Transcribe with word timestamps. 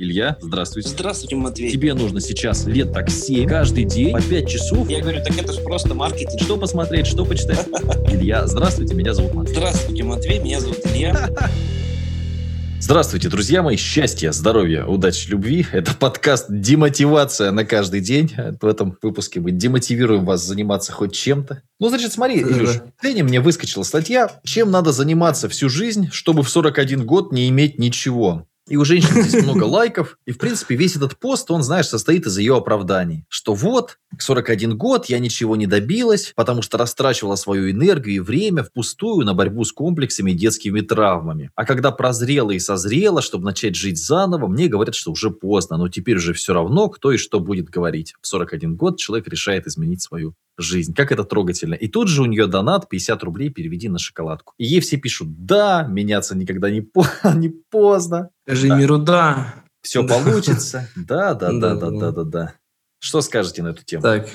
Илья, 0.00 0.36
здравствуйте. 0.40 0.90
Здравствуйте, 0.90 1.34
Матвей. 1.34 1.72
Тебе 1.72 1.92
нужно 1.92 2.20
сейчас 2.20 2.66
лет 2.66 2.92
так 2.92 3.10
7, 3.10 3.48
каждый 3.48 3.82
день, 3.82 4.12
по 4.12 4.22
5 4.22 4.48
часов. 4.48 4.88
Я 4.88 5.00
говорю, 5.00 5.24
так 5.24 5.36
это 5.36 5.52
же 5.52 5.60
просто 5.60 5.92
маркетинг. 5.92 6.40
Что 6.40 6.56
посмотреть, 6.56 7.08
что 7.08 7.24
почитать? 7.24 7.66
Илья, 8.08 8.46
здравствуйте, 8.46 8.94
меня 8.94 9.12
зовут 9.12 9.34
Матвей. 9.34 9.56
Здравствуйте, 9.56 10.04
Матвей, 10.04 10.38
меня 10.38 10.60
зовут 10.60 10.78
Илья. 10.86 11.28
Здравствуйте, 12.80 13.28
друзья 13.28 13.60
мои. 13.60 13.76
Счастья, 13.76 14.30
здоровья, 14.30 14.84
удачи, 14.84 15.28
любви. 15.30 15.66
Это 15.72 15.92
подкаст 15.96 16.46
«Демотивация 16.48 17.50
на 17.50 17.64
каждый 17.64 18.00
день». 18.00 18.32
В 18.60 18.66
этом 18.66 18.96
выпуске 19.02 19.40
мы 19.40 19.50
демотивируем 19.50 20.24
вас 20.24 20.44
заниматься 20.44 20.92
хоть 20.92 21.12
чем-то. 21.12 21.62
Ну, 21.80 21.88
значит, 21.88 22.12
смотри, 22.12 22.40
Илюш, 22.40 22.76
в 22.96 23.04
Лене 23.04 23.24
мне 23.24 23.40
выскочила 23.40 23.82
статья 23.82 24.30
«Чем 24.44 24.70
надо 24.70 24.92
заниматься 24.92 25.48
всю 25.48 25.68
жизнь, 25.68 26.08
чтобы 26.12 26.44
в 26.44 26.48
41 26.48 27.04
год 27.04 27.32
не 27.32 27.48
иметь 27.48 27.80
ничего?» 27.80 28.46
И 28.68 28.76
у 28.76 28.84
женщины 28.84 29.22
здесь 29.22 29.42
много 29.44 29.64
лайков. 29.64 30.18
И, 30.26 30.32
в 30.32 30.38
принципе, 30.38 30.76
весь 30.76 30.96
этот 30.96 31.16
пост, 31.18 31.50
он, 31.50 31.62
знаешь, 31.62 31.88
состоит 31.88 32.26
из 32.26 32.36
ее 32.38 32.56
оправданий. 32.56 33.24
Что 33.28 33.54
вот, 33.54 33.98
к 34.16 34.22
41 34.22 34.76
год 34.76 35.06
я 35.06 35.18
ничего 35.18 35.56
не 35.56 35.66
добилась, 35.66 36.32
потому 36.36 36.62
что 36.62 36.78
растрачивала 36.78 37.36
свою 37.36 37.70
энергию 37.70 38.16
и 38.16 38.20
время 38.20 38.62
впустую 38.62 39.24
на 39.24 39.34
борьбу 39.34 39.64
с 39.64 39.72
комплексами 39.72 40.32
и 40.32 40.34
детскими 40.34 40.80
травмами. 40.80 41.50
А 41.54 41.64
когда 41.64 41.90
прозрела 41.90 42.50
и 42.50 42.58
созрела, 42.58 43.22
чтобы 43.22 43.44
начать 43.44 43.74
жить 43.74 44.02
заново, 44.02 44.46
мне 44.48 44.68
говорят, 44.68 44.94
что 44.94 45.12
уже 45.12 45.30
поздно. 45.30 45.76
Но 45.76 45.88
теперь 45.88 46.16
уже 46.16 46.34
все 46.34 46.52
равно, 46.52 46.88
кто 46.88 47.12
и 47.12 47.16
что 47.16 47.40
будет 47.40 47.70
говорить. 47.70 48.14
В 48.20 48.26
41 48.26 48.76
год 48.76 48.98
человек 48.98 49.28
решает 49.28 49.66
изменить 49.66 50.02
свою 50.02 50.34
жизнь. 50.58 50.94
Как 50.94 51.12
это 51.12 51.24
трогательно. 51.24 51.74
И 51.74 51.88
тут 51.88 52.08
же 52.08 52.22
у 52.22 52.26
нее 52.26 52.46
донат 52.46 52.88
50 52.88 53.22
рублей 53.22 53.50
переведи 53.50 53.88
на 53.88 53.98
шоколадку. 53.98 54.54
И 54.58 54.64
ей 54.64 54.80
все 54.80 54.96
пишут, 54.96 55.46
да, 55.46 55.84
меняться 55.88 56.36
никогда 56.36 56.70
не, 56.70 56.80
по 56.80 57.06
не 57.34 57.48
поздно. 57.48 58.30
Скажи 58.46 58.68
да. 58.68 58.76
миру 58.76 58.98
да. 58.98 59.54
Все 59.82 60.06
получится. 60.06 60.88
Да, 60.96 61.34
да, 61.34 61.52
да, 61.52 61.74
да, 61.74 61.90
да, 61.90 62.10
да, 62.10 62.24
да. 62.24 62.54
Что 62.98 63.20
скажете 63.20 63.62
на 63.62 63.68
эту 63.68 63.84
тему? 63.84 64.02
Так, 64.02 64.28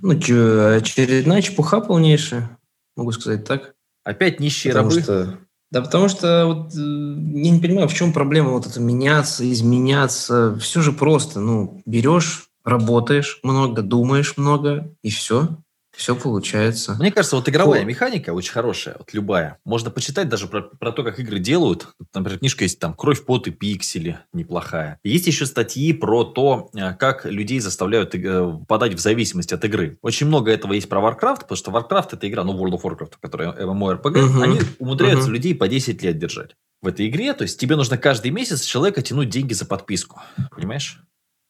ну 0.00 0.20
что, 0.20 0.76
очередная 0.76 1.42
чепуха 1.42 1.80
полнейшая, 1.80 2.58
могу 2.96 3.12
сказать 3.12 3.44
так. 3.44 3.74
Опять 4.04 4.38
нищие 4.38 4.72
потому 4.72 4.90
рабы? 4.90 5.02
Что, 5.02 5.38
да 5.72 5.82
потому 5.82 6.08
что 6.08 6.46
вот, 6.46 6.74
я 6.74 7.50
не 7.50 7.60
понимаю, 7.60 7.88
в 7.88 7.94
чем 7.94 8.12
проблема 8.12 8.50
вот 8.50 8.66
это 8.66 8.80
меняться, 8.80 9.50
изменяться. 9.50 10.56
Все 10.60 10.80
же 10.80 10.92
просто. 10.92 11.40
Ну, 11.40 11.82
берешь, 11.86 12.48
работаешь 12.66 13.38
много, 13.42 13.80
думаешь 13.82 14.36
много, 14.36 14.92
и 15.02 15.10
все. 15.10 15.56
Все 15.96 16.14
получается. 16.14 16.94
Мне 16.98 17.10
кажется, 17.10 17.36
вот 17.36 17.48
игровая 17.48 17.80
О. 17.80 17.84
механика 17.84 18.34
очень 18.34 18.52
хорошая, 18.52 18.96
вот 18.98 19.14
любая. 19.14 19.58
Можно 19.64 19.90
почитать 19.90 20.28
даже 20.28 20.46
про, 20.46 20.60
про 20.60 20.92
то, 20.92 21.02
как 21.02 21.18
игры 21.18 21.38
делают. 21.38 21.88
Например, 22.14 22.38
книжка 22.38 22.64
есть 22.64 22.78
там 22.78 22.92
«Кровь, 22.92 23.24
пот 23.24 23.46
и 23.46 23.50
пиксели» 23.50 24.18
неплохая. 24.34 25.00
Есть 25.04 25.26
еще 25.26 25.46
статьи 25.46 25.94
про 25.94 26.24
то, 26.24 26.68
э, 26.74 26.92
как 26.94 27.24
людей 27.24 27.60
заставляют 27.60 28.14
э, 28.14 28.58
подать 28.68 28.92
в 28.92 28.98
зависимость 28.98 29.54
от 29.54 29.64
игры. 29.64 29.96
Очень 30.02 30.26
много 30.26 30.50
этого 30.50 30.74
есть 30.74 30.88
про 30.90 31.00
Warcraft, 31.00 31.40
потому 31.48 31.56
что 31.56 31.70
Warcraft 31.70 32.08
это 32.12 32.28
игра, 32.28 32.44
ну, 32.44 32.52
World 32.62 32.78
of 32.78 32.82
Warcraft, 32.82 33.14
которая 33.18 33.52
MMORPG, 33.52 34.22
угу. 34.22 34.42
они 34.42 34.60
умудряются 34.78 35.28
угу. 35.28 35.34
людей 35.34 35.54
по 35.54 35.66
10 35.66 36.02
лет 36.02 36.18
держать 36.18 36.56
в 36.82 36.88
этой 36.88 37.08
игре. 37.08 37.32
То 37.32 37.42
есть 37.42 37.58
тебе 37.58 37.74
нужно 37.74 37.96
каждый 37.96 38.32
месяц 38.32 38.64
человека 38.64 39.00
тянуть 39.00 39.30
деньги 39.30 39.54
за 39.54 39.64
подписку. 39.64 40.20
Понимаешь? 40.54 41.00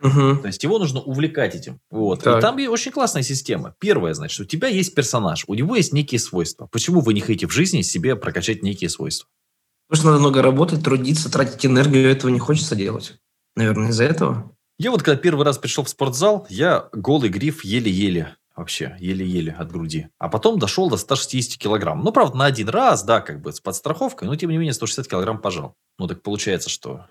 Угу. 0.02 0.42
То 0.42 0.46
есть 0.46 0.62
его 0.62 0.78
нужно 0.78 1.00
увлекать 1.00 1.54
этим. 1.54 1.80
Вот. 1.90 2.22
Так. 2.22 2.38
И 2.38 2.40
там 2.40 2.56
очень 2.68 2.92
классная 2.92 3.22
система. 3.22 3.74
Первое, 3.78 4.14
значит, 4.14 4.38
у 4.40 4.44
тебя 4.44 4.68
есть 4.68 4.94
персонаж, 4.94 5.44
у 5.46 5.54
него 5.54 5.76
есть 5.76 5.92
некие 5.92 6.18
свойства. 6.18 6.66
Почему 6.66 7.00
вы 7.00 7.14
не 7.14 7.20
хотите 7.20 7.46
в 7.46 7.52
жизни 7.52 7.82
себе 7.82 8.16
прокачать 8.16 8.62
некие 8.62 8.90
свойства? 8.90 9.28
Потому 9.88 10.00
что 10.00 10.10
надо 10.10 10.20
много 10.20 10.42
работать, 10.42 10.82
трудиться, 10.82 11.30
тратить 11.30 11.64
энергию, 11.64 12.10
этого 12.10 12.30
не 12.30 12.38
хочется 12.38 12.74
делать. 12.74 13.14
Наверное, 13.54 13.90
из-за 13.90 14.04
этого. 14.04 14.52
Я 14.78 14.90
вот 14.90 15.02
когда 15.02 15.18
первый 15.18 15.46
раз 15.46 15.56
пришел 15.56 15.84
в 15.84 15.88
спортзал, 15.88 16.46
я 16.50 16.88
голый 16.92 17.30
гриф 17.30 17.64
еле-еле 17.64 18.36
вообще, 18.56 18.96
еле-еле 18.98 19.52
от 19.52 19.70
груди. 19.70 20.08
А 20.18 20.28
потом 20.28 20.58
дошел 20.58 20.88
до 20.88 20.96
160 20.96 21.58
килограмм. 21.58 22.02
Ну, 22.02 22.10
правда, 22.10 22.36
на 22.36 22.46
один 22.46 22.68
раз, 22.68 23.04
да, 23.04 23.20
как 23.20 23.40
бы 23.40 23.52
с 23.52 23.60
подстраховкой, 23.60 24.28
но 24.28 24.34
тем 24.34 24.50
не 24.50 24.56
менее 24.56 24.72
160 24.72 25.06
килограмм 25.06 25.40
пожал. 25.40 25.74
Ну, 25.98 26.06
так 26.06 26.22
получается, 26.22 26.70
что 26.70 27.06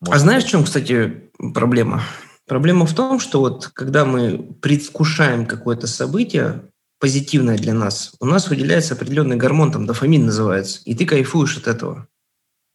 может 0.00 0.14
а 0.14 0.18
знаешь, 0.18 0.44
в 0.44 0.48
чем, 0.48 0.64
кстати, 0.64 1.30
проблема? 1.54 2.02
Проблема 2.46 2.86
в 2.86 2.94
том, 2.94 3.20
что 3.20 3.40
вот 3.40 3.68
когда 3.68 4.04
мы 4.04 4.38
предвкушаем 4.60 5.46
какое-то 5.46 5.86
событие, 5.86 6.62
позитивное 6.98 7.56
для 7.56 7.74
нас, 7.74 8.12
у 8.18 8.26
нас 8.26 8.48
выделяется 8.48 8.94
определенный 8.94 9.36
гормон, 9.36 9.72
там 9.72 9.86
дофамин 9.86 10.26
называется, 10.26 10.80
и 10.84 10.94
ты 10.94 11.06
кайфуешь 11.06 11.56
от 11.56 11.66
этого. 11.66 12.08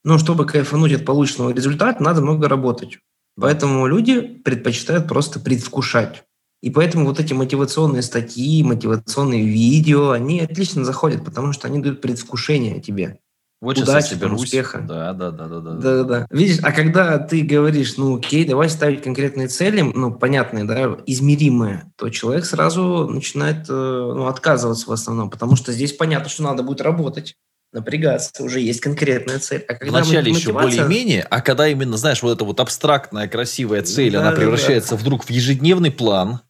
Но 0.03 0.17
чтобы 0.17 0.45
кайфануть 0.45 0.93
от 0.93 1.05
полученного 1.05 1.51
результата, 1.51 2.01
надо 2.01 2.21
много 2.21 2.47
работать. 2.47 2.99
Поэтому 3.39 3.85
люди 3.87 4.21
предпочитают 4.21 5.07
просто 5.07 5.39
предвкушать. 5.39 6.23
И 6.61 6.69
поэтому 6.69 7.05
вот 7.05 7.19
эти 7.19 7.33
мотивационные 7.33 8.01
статьи, 8.01 8.63
мотивационные 8.63 9.45
видео, 9.45 10.11
они 10.11 10.39
отлично 10.39 10.85
заходят, 10.85 11.23
потому 11.25 11.53
что 11.53 11.67
они 11.67 11.79
дают 11.79 12.01
предвкушение 12.01 12.79
тебе. 12.81 13.19
Вот 13.65 13.79
удачи, 13.79 14.09
соберусь. 14.09 14.43
успеха. 14.43 14.85
Да, 14.87 15.11
да, 15.13 15.31
да, 15.31 15.47
да, 15.47 15.59
да. 15.59 15.71
Да, 15.71 16.03
да. 16.03 16.27
Видишь, 16.29 16.59
а 16.61 16.71
когда 16.71 17.17
ты 17.17 17.41
говоришь, 17.41 17.97
ну, 17.97 18.17
окей, 18.17 18.45
давай 18.45 18.69
ставить 18.69 19.01
конкретные 19.01 19.47
цели, 19.47 19.81
ну, 19.81 20.13
понятные, 20.13 20.65
да, 20.65 20.97
измеримые, 21.07 21.91
то 21.97 22.09
человек 22.09 22.45
сразу 22.45 23.07
начинает 23.07 23.67
э, 23.67 23.73
ну, 23.73 24.27
отказываться 24.27 24.87
в 24.87 24.93
основном, 24.93 25.31
потому 25.31 25.55
что 25.55 25.71
здесь 25.71 25.93
понятно, 25.93 26.29
что 26.29 26.43
надо 26.43 26.61
будет 26.61 26.81
работать 26.81 27.33
напрягаться, 27.73 28.43
уже 28.43 28.59
есть 28.59 28.81
конкретная 28.81 29.39
цель. 29.39 29.65
А 29.67 29.73
когда 29.73 29.99
Вначале 29.99 30.31
еще 30.31 30.53
мотивация... 30.53 30.83
более-менее, 30.83 31.23
а 31.23 31.41
когда 31.41 31.67
именно, 31.67 31.97
знаешь, 31.97 32.21
вот 32.21 32.33
эта 32.33 32.45
вот 32.45 32.59
абстрактная 32.59 33.27
красивая 33.27 33.81
цель, 33.81 34.13
да, 34.13 34.21
она 34.21 34.31
превращается 34.31 34.91
да. 34.91 34.97
вдруг 34.97 35.25
в 35.25 35.29
ежедневный 35.31 35.91
план, 35.91 36.41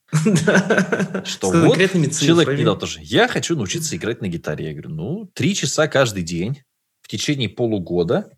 что 1.24 1.50
вот 1.50 1.78
человек 1.78 2.60
недавно 2.60 2.76
тоже, 2.76 3.00
я 3.02 3.30
хочу 3.30 3.56
научиться 3.56 3.96
играть 3.96 4.22
на 4.22 4.28
гитаре. 4.28 4.68
Я 4.68 4.74
говорю, 4.74 4.90
ну, 4.90 5.30
три 5.34 5.56
часа 5.56 5.88
каждый 5.88 6.24
день 6.24 6.62
в 7.06 7.08
течение 7.08 7.48
полугода, 7.48 8.32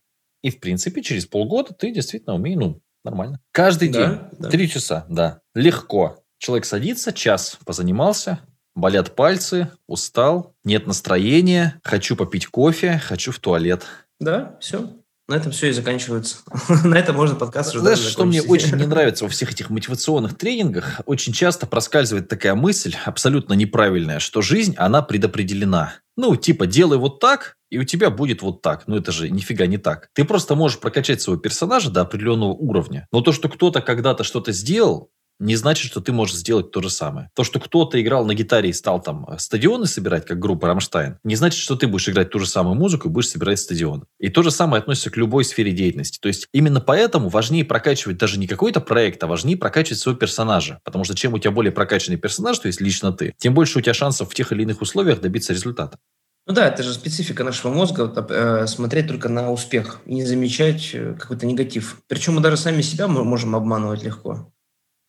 и, 0.43 0.51
в 0.51 0.59
принципе, 0.59 1.01
через 1.01 1.25
полгода 1.25 1.73
ты 1.73 1.89
действительно 1.89 2.35
умеешь, 2.35 2.59
ну, 2.59 2.81
нормально. 3.05 3.39
Каждый 3.53 3.87
да, 3.87 4.05
день, 4.05 4.19
да. 4.39 4.49
три 4.49 4.69
часа, 4.69 5.05
да, 5.07 5.39
легко. 5.55 6.21
Человек 6.37 6.65
садится, 6.65 7.13
час 7.13 7.57
позанимался, 7.65 8.41
болят 8.75 9.15
пальцы, 9.15 9.71
устал, 9.87 10.53
нет 10.65 10.85
настроения, 10.85 11.79
хочу 11.81 12.17
попить 12.17 12.47
кофе, 12.47 13.01
хочу 13.01 13.31
в 13.31 13.39
туалет. 13.39 13.85
Да, 14.19 14.57
все. 14.59 14.89
На 15.29 15.35
этом 15.35 15.53
все 15.53 15.69
и 15.69 15.71
заканчивается. 15.71 16.39
На 16.83 16.95
этом 16.95 17.15
можно 17.15 17.35
подкаст 17.37 17.69
уже 17.69 17.79
Знаешь, 17.79 17.99
что 17.99 18.25
мне 18.25 18.41
очень 18.41 18.75
не 18.75 18.85
нравится 18.87 19.23
во 19.23 19.29
всех 19.29 19.53
этих 19.53 19.69
мотивационных 19.69 20.37
тренингах? 20.37 21.01
Очень 21.05 21.31
часто 21.31 21.67
проскальзывает 21.67 22.27
такая 22.27 22.55
мысль, 22.55 22.95
абсолютно 23.05 23.53
неправильная, 23.53 24.19
что 24.19 24.41
жизнь, 24.41 24.75
она 24.77 25.01
предопределена. 25.01 25.93
Ну, 26.17 26.35
типа, 26.35 26.67
делай 26.67 26.97
вот 26.97 27.19
так, 27.19 27.56
и 27.69 27.77
у 27.77 27.83
тебя 27.83 28.09
будет 28.09 28.41
вот 28.41 28.61
так. 28.61 28.87
Ну, 28.87 28.95
это 28.97 29.11
же 29.11 29.29
нифига 29.29 29.65
не 29.65 29.77
так. 29.77 30.09
Ты 30.13 30.25
просто 30.25 30.55
можешь 30.55 30.79
прокачать 30.79 31.21
своего 31.21 31.41
персонажа 31.41 31.89
до 31.89 32.01
определенного 32.01 32.53
уровня. 32.53 33.07
Но 33.11 33.21
то, 33.21 33.31
что 33.31 33.49
кто-то 33.49 33.81
когда-то 33.81 34.23
что-то 34.23 34.51
сделал, 34.51 35.11
не 35.39 35.55
значит, 35.55 35.91
что 35.91 36.01
ты 36.01 36.11
можешь 36.11 36.35
сделать 36.35 36.71
то 36.71 36.81
же 36.81 36.89
самое. 36.89 37.29
То, 37.35 37.43
что 37.43 37.59
кто-то 37.59 38.01
играл 38.01 38.25
на 38.25 38.33
гитаре 38.33 38.69
и 38.69 38.73
стал 38.73 39.01
там 39.01 39.25
э, 39.29 39.37
стадионы 39.37 39.85
собирать, 39.85 40.25
как 40.25 40.39
группа 40.39 40.67
Рамштайн, 40.67 41.19
не 41.23 41.35
значит, 41.35 41.59
что 41.59 41.75
ты 41.75 41.87
будешь 41.87 42.09
играть 42.09 42.31
ту 42.31 42.39
же 42.39 42.47
самую 42.47 42.75
музыку 42.75 43.07
и 43.07 43.11
будешь 43.11 43.29
собирать 43.29 43.59
стадион. 43.59 44.05
И 44.19 44.29
то 44.29 44.41
же 44.41 44.49
самое 44.49 44.81
относится 44.81 45.11
к 45.11 45.17
любой 45.17 45.45
сфере 45.45 45.71
деятельности. 45.71 46.19
То 46.19 46.27
есть 46.27 46.47
именно 46.53 46.81
поэтому 46.81 47.29
важнее 47.29 47.65
прокачивать 47.65 48.17
даже 48.17 48.39
не 48.39 48.47
какой-то 48.47 48.81
проект, 48.81 49.23
а 49.23 49.27
важнее 49.27 49.57
прокачивать 49.57 49.99
своего 49.99 50.19
персонажа. 50.19 50.79
Потому 50.83 51.03
что 51.03 51.15
чем 51.15 51.33
у 51.33 51.39
тебя 51.39 51.51
более 51.51 51.71
прокачанный 51.71 52.17
персонаж, 52.17 52.57
то 52.57 52.67
есть 52.67 52.81
лично 52.81 53.13
ты, 53.13 53.35
тем 53.37 53.53
больше 53.53 53.77
у 53.77 53.81
тебя 53.81 53.93
шансов 53.93 54.31
в 54.31 54.33
тех 54.33 54.51
или 54.51 54.63
иных 54.63 54.81
условиях 54.81 55.21
добиться 55.21 55.53
результата. 55.53 55.99
Ну 56.47 56.53
да, 56.53 56.67
это 56.67 56.81
же 56.81 56.93
специфика 56.93 57.43
нашего 57.43 57.71
мозга, 57.73 58.11
э, 58.29 58.67
смотреть 58.67 59.07
только 59.07 59.29
на 59.29 59.51
успех 59.51 59.99
и 60.05 60.15
не 60.15 60.25
замечать 60.25 60.91
э, 60.93 61.13
какой-то 61.19 61.45
негатив. 61.45 62.01
Причем 62.07 62.35
мы 62.35 62.41
даже 62.41 62.57
сами 62.57 62.81
себя 62.81 63.07
можем 63.07 63.55
обманывать 63.55 64.03
легко 64.03 64.51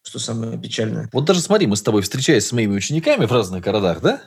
что 0.09 0.19
самое 0.19 0.59
печальное. 0.59 1.09
Вот 1.13 1.25
даже 1.25 1.41
смотри, 1.41 1.67
мы 1.67 1.77
с 1.77 1.83
тобой 1.83 2.03
встречаясь 2.03 2.47
с 2.47 2.53
моими 2.53 2.75
учениками 2.75 3.27
в 3.27 3.33
разных 3.33 3.63
городах, 3.63 4.01
да? 4.01 4.23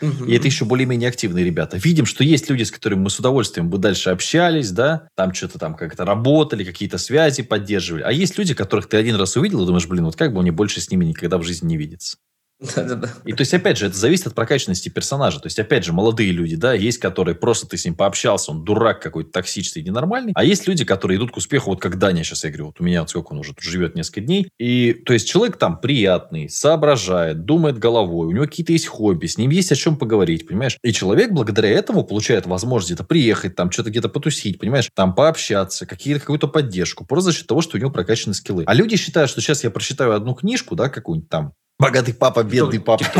Угу. 0.00 0.26
И 0.26 0.36
это 0.36 0.46
еще 0.46 0.66
более-менее 0.66 1.08
активные 1.08 1.44
ребята. 1.44 1.78
Видим, 1.78 2.04
что 2.04 2.22
есть 2.22 2.50
люди, 2.50 2.64
с 2.64 2.70
которыми 2.70 3.00
мы 3.00 3.10
с 3.10 3.18
удовольствием 3.18 3.70
бы 3.70 3.78
дальше 3.78 4.10
общались, 4.10 4.70
да, 4.70 5.08
там 5.16 5.32
что-то 5.32 5.58
там 5.58 5.74
как-то 5.74 6.04
работали, 6.04 6.64
какие-то 6.64 6.98
связи 6.98 7.42
поддерживали. 7.42 8.02
А 8.02 8.12
есть 8.12 8.36
люди, 8.36 8.54
которых 8.54 8.88
ты 8.88 8.98
один 8.98 9.16
раз 9.16 9.36
увидел 9.36 9.62
и 9.62 9.66
думаешь, 9.66 9.86
блин, 9.86 10.04
вот 10.04 10.16
как 10.16 10.34
бы 10.34 10.42
мне 10.42 10.52
больше 10.52 10.80
с 10.80 10.90
ними 10.90 11.06
никогда 11.06 11.38
в 11.38 11.42
жизни 11.42 11.68
не 11.68 11.76
видеться. 11.76 12.18
И 12.60 13.32
то 13.32 13.40
есть, 13.40 13.52
опять 13.52 13.76
же, 13.76 13.86
это 13.86 13.96
зависит 13.96 14.28
от 14.28 14.34
прокачанности 14.34 14.88
персонажа. 14.88 15.40
То 15.40 15.46
есть, 15.46 15.58
опять 15.58 15.84
же, 15.84 15.92
молодые 15.92 16.32
люди, 16.32 16.56
да, 16.56 16.72
есть, 16.72 16.98
которые 16.98 17.34
просто 17.34 17.66
ты 17.66 17.76
с 17.76 17.84
ним 17.84 17.94
пообщался, 17.94 18.50
он 18.50 18.64
дурак 18.64 19.02
какой-то 19.02 19.30
токсичный, 19.30 19.82
ненормальный. 19.82 20.32
А 20.34 20.42
есть 20.42 20.66
люди, 20.66 20.84
которые 20.84 21.18
идут 21.18 21.32
к 21.32 21.36
успеху, 21.36 21.70
вот 21.70 21.80
как 21.80 21.98
Даня 21.98 22.24
сейчас, 22.24 22.44
я 22.44 22.50
говорю, 22.50 22.66
вот 22.66 22.80
у 22.80 22.84
меня 22.84 23.00
вот 23.00 23.10
сколько 23.10 23.32
он 23.32 23.38
уже 23.40 23.52
живет, 23.58 23.94
несколько 23.94 24.22
дней. 24.22 24.48
И, 24.58 24.94
то 25.04 25.12
есть, 25.12 25.28
человек 25.28 25.58
там 25.58 25.80
приятный, 25.80 26.48
соображает, 26.48 27.44
думает 27.44 27.78
головой, 27.78 28.28
у 28.28 28.32
него 28.32 28.46
какие-то 28.46 28.72
есть 28.72 28.86
хобби, 28.86 29.26
с 29.26 29.36
ним 29.36 29.50
есть 29.50 29.70
о 29.72 29.76
чем 29.76 29.96
поговорить, 29.96 30.46
понимаешь? 30.46 30.78
И 30.82 30.92
человек 30.92 31.32
благодаря 31.32 31.68
этому 31.68 32.04
получает 32.04 32.46
возможность 32.46 32.90
где-то 32.92 33.04
приехать, 33.04 33.54
там, 33.54 33.70
что-то 33.70 33.90
где-то 33.90 34.08
потусить, 34.08 34.58
понимаешь? 34.58 34.88
Там 34.94 35.14
пообщаться, 35.14 35.84
какие-то, 35.84 36.20
какую-то 36.20 36.48
поддержку, 36.48 37.04
просто 37.04 37.32
за 37.32 37.36
счет 37.36 37.46
того, 37.46 37.60
что 37.60 37.76
у 37.76 37.80
него 37.80 37.90
прокачаны 37.90 38.34
скиллы. 38.34 38.64
А 38.66 38.72
люди 38.72 38.96
считают, 38.96 39.30
что 39.30 39.40
сейчас 39.40 39.62
я 39.62 39.70
прочитаю 39.70 40.14
одну 40.14 40.34
книжку, 40.34 40.74
да, 40.74 40.88
какую-нибудь 40.88 41.28
там, 41.28 41.52
Богатый 41.78 42.14
папа, 42.14 42.42
бедный 42.42 42.80
папа. 42.80 43.04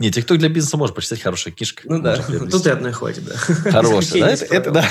Не, 0.00 0.10
TikTok 0.10 0.36
для 0.36 0.48
бизнеса 0.48 0.76
может 0.76 0.96
почитать 0.96 1.20
хорошая 1.20 1.54
книжка. 1.54 1.84
Ну 1.84 2.02
да, 2.02 2.16
тут 2.16 2.66
и 2.66 2.70
одной 2.70 2.90
хватит, 2.90 3.24
да. 3.24 3.36
Хорошая, 3.36 4.36
да? 4.36 4.46
Это, 4.50 4.70
да. 4.72 4.84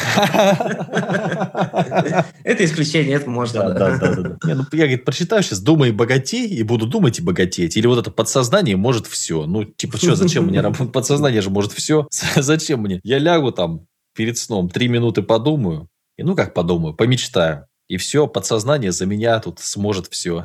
Это 2.46 2.64
исключение, 2.64 3.18
это 3.18 3.30
можно. 3.30 3.74
Да, 3.74 3.98
да, 3.98 4.16
да. 4.16 4.38
Ну, 4.44 4.66
я, 4.72 4.84
говорит, 4.86 5.04
прочитаю 5.04 5.44
сейчас, 5.44 5.60
думай 5.60 5.92
богатей, 5.92 6.48
и 6.48 6.64
буду 6.64 6.88
думать 6.88 7.20
и 7.20 7.22
богатеть. 7.22 7.76
Или 7.76 7.88
вот 7.88 8.00
это 8.00 8.10
подсознание 8.10 8.78
может 8.78 9.06
все. 9.06 9.46
Ну, 9.46 9.66
типа, 9.66 9.98
что, 9.98 10.16
зачем 10.16 10.46
мне 10.46 10.62
работать? 10.62 10.92
Подсознание 10.94 11.42
же 11.42 11.50
может 11.50 11.74
все. 11.74 12.08
Зачем 12.36 12.82
мне? 12.82 13.02
Я 13.04 13.20
лягу 13.20 13.52
там 13.52 13.86
перед 14.16 14.38
сном, 14.38 14.70
три 14.70 14.88
минуты 14.88 15.24
подумаю. 15.24 15.90
И 16.18 16.24
ну, 16.24 16.38
как 16.38 16.54
подумаю, 16.54 16.94
помечтаю. 16.94 17.66
И 17.90 17.98
все, 17.98 18.28
подсознание 18.28 18.94
за 18.94 19.06
меня 19.06 19.40
тут 19.40 19.60
сможет 19.60 20.08
все. 20.08 20.42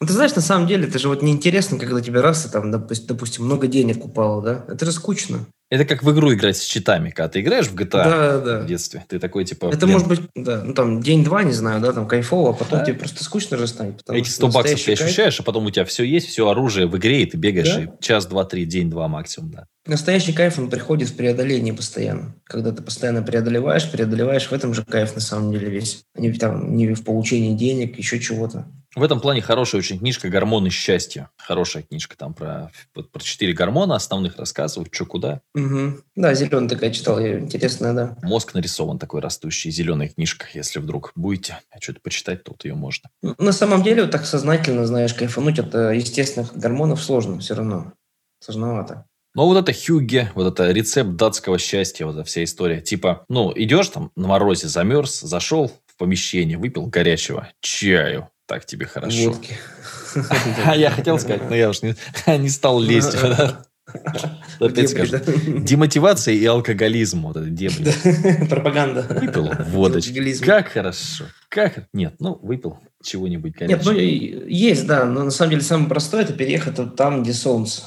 Ну, 0.00 0.06
ты 0.06 0.12
знаешь, 0.12 0.34
на 0.34 0.42
самом 0.42 0.66
деле, 0.66 0.86
это 0.88 0.98
же 0.98 1.08
вот 1.08 1.22
неинтересно, 1.22 1.78
когда 1.78 2.00
тебе 2.02 2.20
раз, 2.20 2.44
и 2.44 2.50
там, 2.50 2.70
допустим, 2.70 3.44
много 3.44 3.66
денег 3.66 4.04
упало, 4.04 4.42
да? 4.42 4.64
Это 4.68 4.84
же 4.84 4.92
скучно. 4.92 5.46
Это 5.68 5.84
как 5.84 6.04
в 6.04 6.12
игру 6.12 6.32
играть 6.32 6.56
с 6.56 6.64
читами, 6.64 7.10
когда 7.10 7.28
ты 7.28 7.40
играешь 7.40 7.66
в 7.66 7.74
GTA 7.74 8.04
да, 8.04 8.38
да. 8.38 8.60
в 8.60 8.66
детстве. 8.66 9.04
Ты 9.08 9.18
такой, 9.18 9.44
типа... 9.44 9.66
Это 9.66 9.86
блин. 9.86 9.92
может 9.94 10.06
быть, 10.06 10.20
да, 10.36 10.62
ну 10.62 10.74
там 10.74 11.02
день-два, 11.02 11.42
не 11.42 11.52
знаю, 11.52 11.80
да, 11.80 11.92
там 11.92 12.06
кайфово, 12.06 12.50
а 12.50 12.52
потом 12.52 12.80
да. 12.80 12.84
тебе 12.84 12.98
просто 12.98 13.24
скучно 13.24 13.56
же 13.56 13.66
станет. 13.66 14.00
Эти 14.08 14.28
100 14.28 14.48
баксов 14.48 14.80
ты 14.80 14.92
ощущаешь, 14.92 15.40
а 15.40 15.42
потом 15.42 15.66
у 15.66 15.70
тебя 15.70 15.84
все 15.84 16.04
есть, 16.04 16.28
все 16.28 16.48
оружие 16.48 16.86
в 16.86 16.96
игре, 16.96 17.22
и 17.22 17.26
ты 17.26 17.36
бегаешь 17.36 17.74
да? 17.74 17.82
и 17.82 17.88
час, 18.00 18.26
два, 18.26 18.44
три, 18.44 18.64
день-два 18.64 19.08
максимум, 19.08 19.50
да. 19.50 19.66
Настоящий 19.86 20.32
кайф, 20.32 20.56
он 20.58 20.70
приходит 20.70 21.08
в 21.08 21.16
преодолении 21.16 21.72
постоянно. 21.72 22.36
Когда 22.44 22.70
ты 22.70 22.82
постоянно 22.82 23.22
преодолеваешь, 23.22 23.90
преодолеваешь, 23.90 24.46
в 24.46 24.52
этом 24.52 24.72
же 24.72 24.84
кайф 24.84 25.16
на 25.16 25.20
самом 25.20 25.50
деле 25.50 25.68
весь. 25.68 26.04
Не, 26.16 26.32
там, 26.32 26.76
не 26.76 26.94
в 26.94 27.02
получении 27.02 27.56
денег, 27.56 27.98
еще 27.98 28.20
чего-то. 28.20 28.66
В 28.96 29.02
этом 29.02 29.20
плане 29.20 29.42
хорошая 29.42 29.80
очень 29.82 29.98
книжка 29.98 30.30
«Гормоны 30.30 30.70
счастья». 30.70 31.28
Хорошая 31.36 31.82
книжка 31.82 32.16
там 32.16 32.32
про, 32.32 32.70
про 32.94 33.20
четыре 33.20 33.52
гормона 33.52 33.94
основных 33.94 34.38
рассказывают, 34.38 34.88
что 34.90 35.04
куда. 35.04 35.42
Угу. 35.54 36.00
Да, 36.16 36.32
зеленая 36.32 36.66
такая 36.66 36.90
читал, 36.90 37.20
интересная, 37.20 37.92
да. 37.92 38.16
Мозг 38.22 38.54
нарисован 38.54 38.98
такой 38.98 39.20
растущий, 39.20 39.70
зеленая 39.70 40.08
книжка. 40.08 40.46
Если 40.54 40.78
вдруг 40.78 41.12
будете 41.14 41.60
что-то 41.78 42.00
почитать, 42.00 42.42
то 42.42 42.52
вот 42.52 42.64
ее 42.64 42.74
можно. 42.74 43.10
На 43.20 43.52
самом 43.52 43.82
деле, 43.82 44.00
вот 44.00 44.12
так 44.12 44.24
сознательно, 44.24 44.86
знаешь, 44.86 45.12
кайфануть 45.12 45.58
от 45.58 45.74
естественных 45.74 46.56
гормонов 46.56 47.02
сложно 47.02 47.38
все 47.40 47.54
равно. 47.54 47.92
Сложновато. 48.42 49.04
Но 49.34 49.46
вот 49.46 49.58
это 49.58 49.74
хюге, 49.74 50.32
вот 50.34 50.50
это 50.50 50.72
рецепт 50.72 51.16
датского 51.16 51.58
счастья, 51.58 52.06
вот 52.06 52.14
эта 52.14 52.24
вся 52.24 52.42
история. 52.42 52.80
Типа, 52.80 53.26
ну, 53.28 53.52
идешь 53.54 53.90
там 53.90 54.10
на 54.16 54.26
морозе, 54.26 54.68
замерз, 54.68 55.20
зашел 55.20 55.70
в 55.84 55.98
помещение, 55.98 56.56
выпил 56.56 56.86
горячего 56.86 57.50
чаю, 57.60 58.30
так 58.46 58.64
тебе 58.64 58.86
хорошо. 58.86 59.30
Водки. 59.30 59.56
А 60.64 60.76
я 60.76 60.90
хотел 60.90 61.18
сказать, 61.18 61.48
но 61.48 61.56
я 61.56 61.68
уж 61.68 61.82
не, 61.82 62.48
стал 62.48 62.80
лезть. 62.80 63.16
Опять. 64.60 64.94
Демотивация 65.64 66.34
и 66.34 66.44
алкоголизм. 66.44 67.22
Вот 67.22 67.36
это 67.36 67.48
дебри. 67.48 67.92
Пропаганда. 68.48 69.02
Выпил 69.02 69.50
водочку. 69.70 70.14
Как 70.44 70.68
хорошо. 70.68 71.26
Как? 71.48 71.86
Нет, 71.92 72.16
ну, 72.18 72.38
выпил 72.42 72.78
чего-нибудь, 73.02 73.54
конечно. 73.54 73.90
Нет, 73.92 74.40
ну, 74.42 74.46
есть, 74.48 74.86
да. 74.86 75.04
Но 75.04 75.24
на 75.24 75.30
самом 75.30 75.50
деле 75.50 75.62
самое 75.62 75.88
простое– 75.88 76.22
это 76.24 76.32
переехать 76.32 76.96
там, 76.96 77.22
где 77.22 77.32
солнце. 77.32 77.82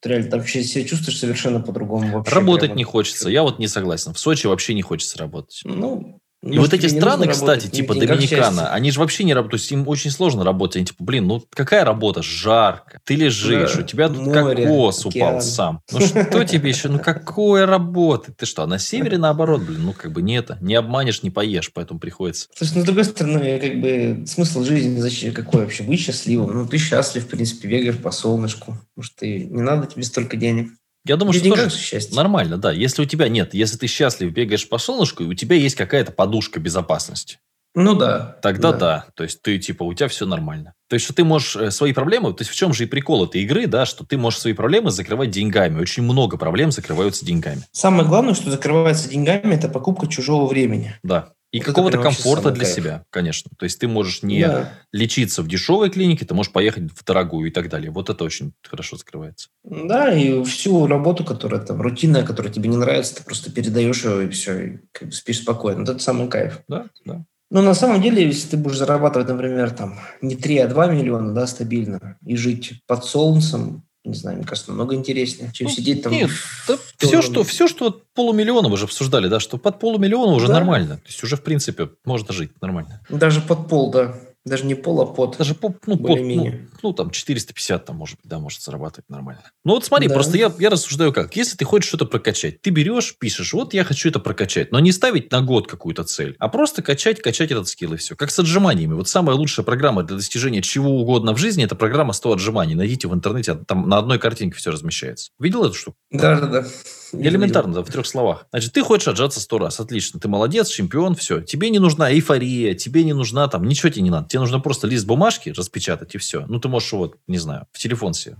Ты 0.00 0.10
реально 0.10 0.30
там 0.30 0.46
себя 0.46 0.84
чувствуешь 0.84 1.18
совершенно 1.18 1.60
по-другому. 1.60 2.24
Работать 2.26 2.74
не 2.74 2.84
хочется. 2.84 3.28
Я 3.28 3.42
вот 3.42 3.58
не 3.58 3.68
согласен. 3.68 4.14
В 4.14 4.18
Сочи 4.18 4.46
вообще 4.46 4.74
не 4.74 4.82
хочется 4.82 5.18
работать. 5.18 5.60
Ну, 5.64 6.20
и 6.40 6.56
Может, 6.56 6.72
вот 6.72 6.74
эти 6.74 6.86
страны, 6.86 7.26
кстати, 7.26 7.66
типа 7.66 7.94
Доминикана, 7.94 8.72
они 8.72 8.92
же 8.92 9.00
вообще 9.00 9.24
не 9.24 9.34
работают. 9.34 9.60
То 9.60 9.62
есть 9.64 9.72
им 9.72 9.88
очень 9.88 10.12
сложно 10.12 10.44
работать. 10.44 10.76
Они 10.76 10.86
типа, 10.86 11.02
блин, 11.02 11.26
ну 11.26 11.42
какая 11.50 11.84
работа? 11.84 12.22
Жарко. 12.22 13.00
Ты 13.04 13.16
лежишь, 13.16 13.74
да, 13.74 13.80
у 13.80 13.82
тебя 13.82 14.08
тут 14.08 14.18
море, 14.18 14.66
кокос 14.66 15.04
океан. 15.04 15.28
упал 15.28 15.40
сам. 15.42 15.82
Ну 15.90 16.00
что 16.00 16.44
тебе 16.44 16.68
еще? 16.68 16.88
Ну 16.88 17.00
какое 17.00 17.66
работа? 17.66 18.32
Ты 18.32 18.46
что, 18.46 18.64
на 18.66 18.78
севере 18.78 19.18
наоборот, 19.18 19.62
блин, 19.62 19.82
ну 19.82 19.92
как 19.92 20.12
бы 20.12 20.22
не 20.22 20.36
это. 20.36 20.58
Не 20.60 20.76
обманешь, 20.76 21.24
не 21.24 21.30
поешь, 21.30 21.72
поэтому 21.74 21.98
приходится. 21.98 22.48
Слушай, 22.54 22.72
ну 22.76 22.82
с 22.82 22.84
другой 22.84 23.04
стороны, 23.04 23.58
как 23.58 23.80
бы 23.80 24.24
смысл 24.28 24.62
жизни 24.62 25.00
зачем, 25.00 25.34
какой 25.34 25.62
вообще? 25.62 25.82
Быть 25.82 26.00
счастливым. 26.00 26.56
Ну 26.56 26.66
ты 26.68 26.78
счастлив, 26.78 27.24
в 27.24 27.28
принципе, 27.28 27.66
бегаешь 27.66 27.98
по 27.98 28.12
солнышку. 28.12 28.76
Может, 28.94 29.16
ты 29.16 29.44
не 29.44 29.62
надо 29.62 29.88
тебе 29.88 30.04
столько 30.04 30.36
денег. 30.36 30.70
Я 31.08 31.16
думаю, 31.16 31.32
что 31.32 31.48
тоже 31.48 31.70
счастье. 31.70 32.14
нормально, 32.14 32.58
да. 32.58 32.70
Если 32.70 33.02
у 33.02 33.04
тебя 33.06 33.28
нет, 33.28 33.54
если 33.54 33.76
ты 33.76 33.86
счастлив, 33.86 34.30
бегаешь 34.32 34.68
по 34.68 34.78
солнышку, 34.78 35.24
и 35.24 35.26
у 35.26 35.34
тебя 35.34 35.56
есть 35.56 35.74
какая-то 35.74 36.12
подушка 36.12 36.60
безопасности. 36.60 37.38
Ну 37.74 37.94
да. 37.94 38.36
Тогда 38.42 38.72
да. 38.72 38.78
да. 38.78 39.06
То 39.14 39.24
есть 39.24 39.40
ты 39.42 39.58
типа 39.58 39.84
у 39.84 39.94
тебя 39.94 40.08
все 40.08 40.26
нормально. 40.26 40.74
То 40.88 40.94
есть 40.94 41.04
что 41.04 41.14
ты 41.14 41.22
можешь 41.22 41.54
э, 41.54 41.70
свои 41.70 41.92
проблемы, 41.92 42.32
то 42.32 42.42
есть 42.42 42.50
в 42.50 42.56
чем 42.56 42.72
же 42.72 42.84
и 42.84 42.86
прикол 42.86 43.24
этой 43.24 43.42
игры, 43.42 43.66
да, 43.66 43.86
что 43.86 44.04
ты 44.04 44.16
можешь 44.16 44.40
свои 44.40 44.52
проблемы 44.52 44.90
закрывать 44.90 45.30
деньгами. 45.30 45.80
Очень 45.80 46.02
много 46.02 46.38
проблем 46.38 46.72
закрываются 46.72 47.24
деньгами. 47.24 47.62
Самое 47.72 48.08
главное, 48.08 48.34
что 48.34 48.50
закрывается 48.50 49.08
деньгами, 49.08 49.54
это 49.54 49.68
покупка 49.68 50.08
чужого 50.08 50.46
времени. 50.46 50.94
Да. 51.02 51.32
И 51.50 51.58
вот 51.58 51.66
какого-то 51.66 52.02
комфорта 52.02 52.50
для 52.50 52.64
кайф. 52.64 52.76
себя, 52.76 53.04
конечно. 53.10 53.50
То 53.58 53.64
есть 53.64 53.78
ты 53.78 53.88
можешь 53.88 54.22
не 54.22 54.44
да. 54.44 54.72
лечиться 54.92 55.42
в 55.42 55.48
дешевой 55.48 55.88
клинике, 55.88 56.26
ты 56.26 56.34
можешь 56.34 56.52
поехать 56.52 56.90
в 56.92 57.04
дорогую 57.04 57.48
и 57.48 57.50
так 57.50 57.70
далее. 57.70 57.90
Вот 57.90 58.10
это 58.10 58.22
очень 58.22 58.52
хорошо 58.62 58.96
закрывается. 58.96 59.48
Да, 59.64 60.12
и 60.12 60.44
всю 60.44 60.86
работу, 60.86 61.24
которая 61.24 61.60
там 61.60 61.80
рутинная, 61.80 62.24
которая 62.24 62.52
тебе 62.52 62.68
не 62.68 62.76
нравится, 62.76 63.16
ты 63.16 63.24
просто 63.24 63.50
передаешь 63.50 64.04
ее 64.04 64.26
и 64.26 64.28
все, 64.28 64.60
и 64.60 64.78
как 64.92 65.08
бы 65.08 65.14
спишь 65.14 65.40
спокойно. 65.40 65.80
Вот 65.80 65.88
это 65.88 65.98
самый 66.00 66.28
кайф. 66.28 66.60
Да, 66.68 66.86
да. 67.06 67.24
Но 67.50 67.62
на 67.62 67.72
самом 67.72 68.02
деле, 68.02 68.26
если 68.26 68.50
ты 68.50 68.56
будешь 68.58 68.76
зарабатывать, 68.76 69.28
например, 69.28 69.70
там 69.70 69.98
не 70.20 70.36
3, 70.36 70.58
а 70.58 70.68
2 70.68 70.86
миллиона, 70.88 71.32
да, 71.32 71.46
стабильно, 71.46 72.18
и 72.26 72.36
жить 72.36 72.82
под 72.86 73.06
солнцем, 73.06 73.87
не 74.08 74.14
знаю, 74.14 74.38
мне 74.38 74.46
кажется, 74.46 74.70
намного 74.70 74.94
интереснее, 74.94 75.50
чем 75.52 75.68
ну, 75.68 75.72
сидеть 75.72 76.02
там. 76.02 76.12
Нет, 76.12 76.30
да 76.66 76.78
все, 76.98 77.22
что, 77.22 77.44
все, 77.44 77.68
что 77.68 77.86
от 77.88 78.12
полумиллиона, 78.14 78.68
мы 78.68 78.76
же 78.76 78.84
обсуждали, 78.84 79.28
да, 79.28 79.40
что 79.40 79.58
под 79.58 79.78
полумиллиона 79.78 80.32
уже 80.32 80.48
да. 80.48 80.54
нормально. 80.54 80.96
То 80.96 81.06
есть 81.06 81.22
уже, 81.22 81.36
в 81.36 81.42
принципе, 81.42 81.90
можно 82.04 82.32
жить 82.32 82.50
нормально. 82.60 83.00
Даже 83.08 83.40
под 83.40 83.68
пол, 83.68 83.90
да. 83.90 84.14
Даже 84.48 84.64
не 84.64 84.74
пол, 84.74 85.00
а 85.00 85.06
под. 85.06 85.36
Даже 85.36 85.54
по, 85.54 85.74
ну, 85.86 85.96
под, 85.96 86.20
ну, 86.20 86.54
ну, 86.82 86.92
там, 86.92 87.10
450, 87.10 87.84
там, 87.84 87.96
может 87.96 88.16
быть, 88.16 88.26
да, 88.28 88.38
может 88.38 88.62
зарабатывать 88.62 89.08
нормально. 89.08 89.42
Ну, 89.64 89.74
вот 89.74 89.84
смотри, 89.84 90.08
да. 90.08 90.14
просто 90.14 90.36
я, 90.36 90.52
я 90.58 90.70
рассуждаю 90.70 91.12
как. 91.12 91.36
Если 91.36 91.56
ты 91.56 91.64
хочешь 91.64 91.88
что-то 91.88 92.06
прокачать, 92.06 92.60
ты 92.62 92.70
берешь, 92.70 93.16
пишешь, 93.18 93.52
вот 93.52 93.74
я 93.74 93.84
хочу 93.84 94.08
это 94.08 94.20
прокачать, 94.20 94.72
но 94.72 94.80
не 94.80 94.92
ставить 94.92 95.30
на 95.30 95.40
год 95.40 95.66
какую-то 95.66 96.04
цель, 96.04 96.36
а 96.38 96.48
просто 96.48 96.82
качать, 96.82 97.20
качать 97.20 97.50
этот 97.50 97.68
скилл 97.68 97.94
и 97.94 97.96
все. 97.96 98.16
Как 98.16 98.30
с 98.30 98.38
отжиманиями. 98.38 98.94
Вот 98.94 99.08
самая 99.08 99.36
лучшая 99.36 99.64
программа 99.64 100.02
для 100.02 100.16
достижения 100.16 100.62
чего 100.62 100.90
угодно 101.00 101.34
в 101.34 101.38
жизни, 101.38 101.64
это 101.64 101.74
программа 101.74 102.12
100 102.12 102.32
отжиманий. 102.32 102.74
Найдите 102.74 103.08
в 103.08 103.14
интернете, 103.14 103.54
там 103.66 103.88
на 103.88 103.98
одной 103.98 104.18
картинке 104.18 104.56
все 104.56 104.70
размещается. 104.70 105.30
Видел 105.38 105.64
эту 105.64 105.74
штуку? 105.74 105.96
Да, 106.10 106.40
да, 106.40 106.46
да. 106.46 106.66
Элементарно, 107.12 107.74
да, 107.74 107.82
в 107.82 107.90
трех 107.90 108.06
словах. 108.06 108.46
Значит, 108.50 108.72
ты 108.72 108.82
хочешь 108.82 109.08
отжаться 109.08 109.40
сто 109.40 109.58
раз, 109.58 109.80
отлично, 109.80 110.20
ты 110.20 110.28
молодец, 110.28 110.68
чемпион, 110.68 111.14
все. 111.14 111.40
Тебе 111.40 111.70
не 111.70 111.78
нужна 111.78 112.12
эйфория, 112.12 112.74
тебе 112.74 113.04
не 113.04 113.12
нужна 113.12 113.48
там, 113.48 113.64
ничего 113.64 113.88
тебе 113.90 114.02
не 114.02 114.10
надо. 114.10 114.28
Тебе 114.38 114.42
нужно 114.42 114.60
просто 114.60 114.86
лист 114.86 115.04
бумажки 115.04 115.50
распечатать 115.50 116.14
и 116.14 116.18
все. 116.18 116.46
Ну, 116.46 116.60
ты 116.60 116.68
можешь 116.68 116.92
вот, 116.92 117.16
не 117.26 117.38
знаю, 117.38 117.66
в 117.72 117.78
телефон 117.78 118.14
себе. 118.14 118.36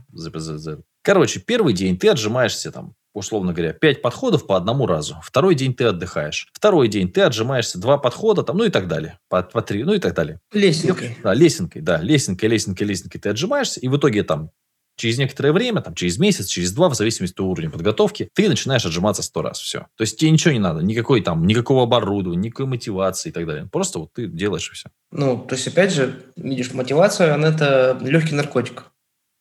Короче, 1.02 1.40
первый 1.40 1.75
день 1.75 1.99
ты 1.99 2.09
отжимаешься 2.09 2.71
там, 2.71 2.95
условно 3.14 3.52
говоря, 3.52 3.73
5 3.73 4.00
подходов 4.00 4.47
по 4.47 4.57
одному 4.57 4.87
разу. 4.87 5.17
Второй 5.25 5.57
день 5.57 5.75
ты 5.75 5.87
отдыхаешь. 5.87 6.47
Второй 6.52 6.87
день 6.87 7.11
ты 7.11 7.23
отжимаешься 7.23 7.81
два 7.81 7.99
подхода, 7.99 8.45
там, 8.45 8.59
ну 8.59 8.64
и 8.64 8.71
так 8.71 8.87
далее. 8.87 9.19
По, 9.28 9.43
по 9.43 9.61
три, 9.61 9.83
ну 9.83 9.93
и 9.93 9.99
так 9.99 10.14
далее. 10.14 10.38
Лесенкой. 10.52 11.19
Да, 11.21 11.35
лесенкой, 11.35 11.83
да. 11.83 12.00
Лесенкой, 12.00 12.49
лесенкой, 12.49 12.87
лесенкой 12.87 13.21
ты 13.21 13.31
отжимаешься. 13.31 13.81
И 13.81 13.88
в 13.88 13.97
итоге 13.97 14.23
там 14.23 14.52
через 14.99 15.17
некоторое 15.17 15.52
время, 15.52 15.81
там, 15.81 15.95
через 15.95 16.19
месяц, 16.19 16.47
через 16.49 16.73
два, 16.73 16.88
в 16.90 16.95
зависимости 16.95 17.35
от 17.35 17.40
уровня 17.40 17.71
подготовки, 17.71 18.28
ты 18.35 18.49
начинаешь 18.49 18.85
отжиматься 18.85 19.23
сто 19.23 19.40
раз. 19.40 19.59
Все. 19.61 19.87
То 19.97 20.02
есть 20.02 20.19
тебе 20.19 20.31
ничего 20.31 20.52
не 20.52 20.59
надо. 20.59 20.81
Никакой 20.83 21.23
там, 21.23 21.47
никакого 21.47 21.85
оборудования, 21.85 22.49
никакой 22.49 22.67
мотивации 22.67 23.31
и 23.31 23.33
так 23.33 23.47
далее. 23.47 23.67
Просто 23.71 24.00
вот 24.00 24.12
ты 24.12 24.26
делаешь 24.26 24.69
и 24.71 24.75
все. 24.75 24.90
Ну, 25.11 25.38
то 25.38 25.55
есть, 25.55 25.67
опять 25.69 25.93
же, 25.93 26.25
видишь, 26.37 26.75
мотивация, 26.75 27.35
она 27.35 27.49
это 27.49 27.97
легкий 28.02 28.35
наркотик. 28.35 28.85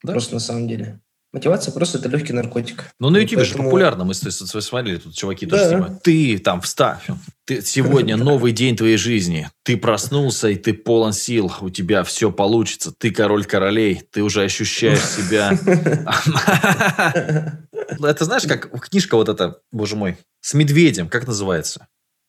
Да? 0.03 0.13
Просто 0.13 0.35
на 0.35 0.39
самом 0.39 0.67
деле. 0.67 1.01
Мотивация 1.37 1.71
просто 1.71 1.99
это 1.99 2.09
легкий 2.09 2.33
наркотик. 2.33 2.85
Ну, 2.99 3.11
на 3.11 3.17
YouTube 3.17 3.37
Поэтому... 3.37 3.59
же 3.59 3.65
популярно. 3.65 4.05
Мы 4.05 4.15
смотрели, 4.15 4.97
тут 4.97 5.13
чуваки 5.13 5.45
да. 5.45 5.57
тоже 5.57 5.69
снимают. 5.69 6.01
Ты 6.01 6.39
там 6.39 6.61
вставь. 6.61 7.05
Ты, 7.45 7.61
сегодня 7.61 8.17
новый 8.17 8.53
день 8.53 8.75
твоей 8.75 8.97
жизни. 8.97 9.47
Ты 9.63 9.77
проснулся, 9.77 10.47
и 10.47 10.55
ты 10.55 10.73
полон 10.73 11.13
сил. 11.13 11.53
У 11.61 11.69
тебя 11.69 12.03
все 12.03 12.31
получится. 12.31 12.91
Ты 12.97 13.11
король 13.11 13.45
королей. 13.45 14.01
Ты 14.11 14.23
уже 14.23 14.41
ощущаешь 14.41 14.99
себя. 15.03 15.51
Это 18.01 18.25
знаешь, 18.25 18.47
как 18.47 18.71
книжка 18.89 19.15
вот 19.15 19.29
эта, 19.29 19.59
боже 19.71 19.95
мой, 19.95 20.17
с 20.41 20.55
медведем. 20.55 21.07
Как 21.07 21.27
называется? 21.27 21.85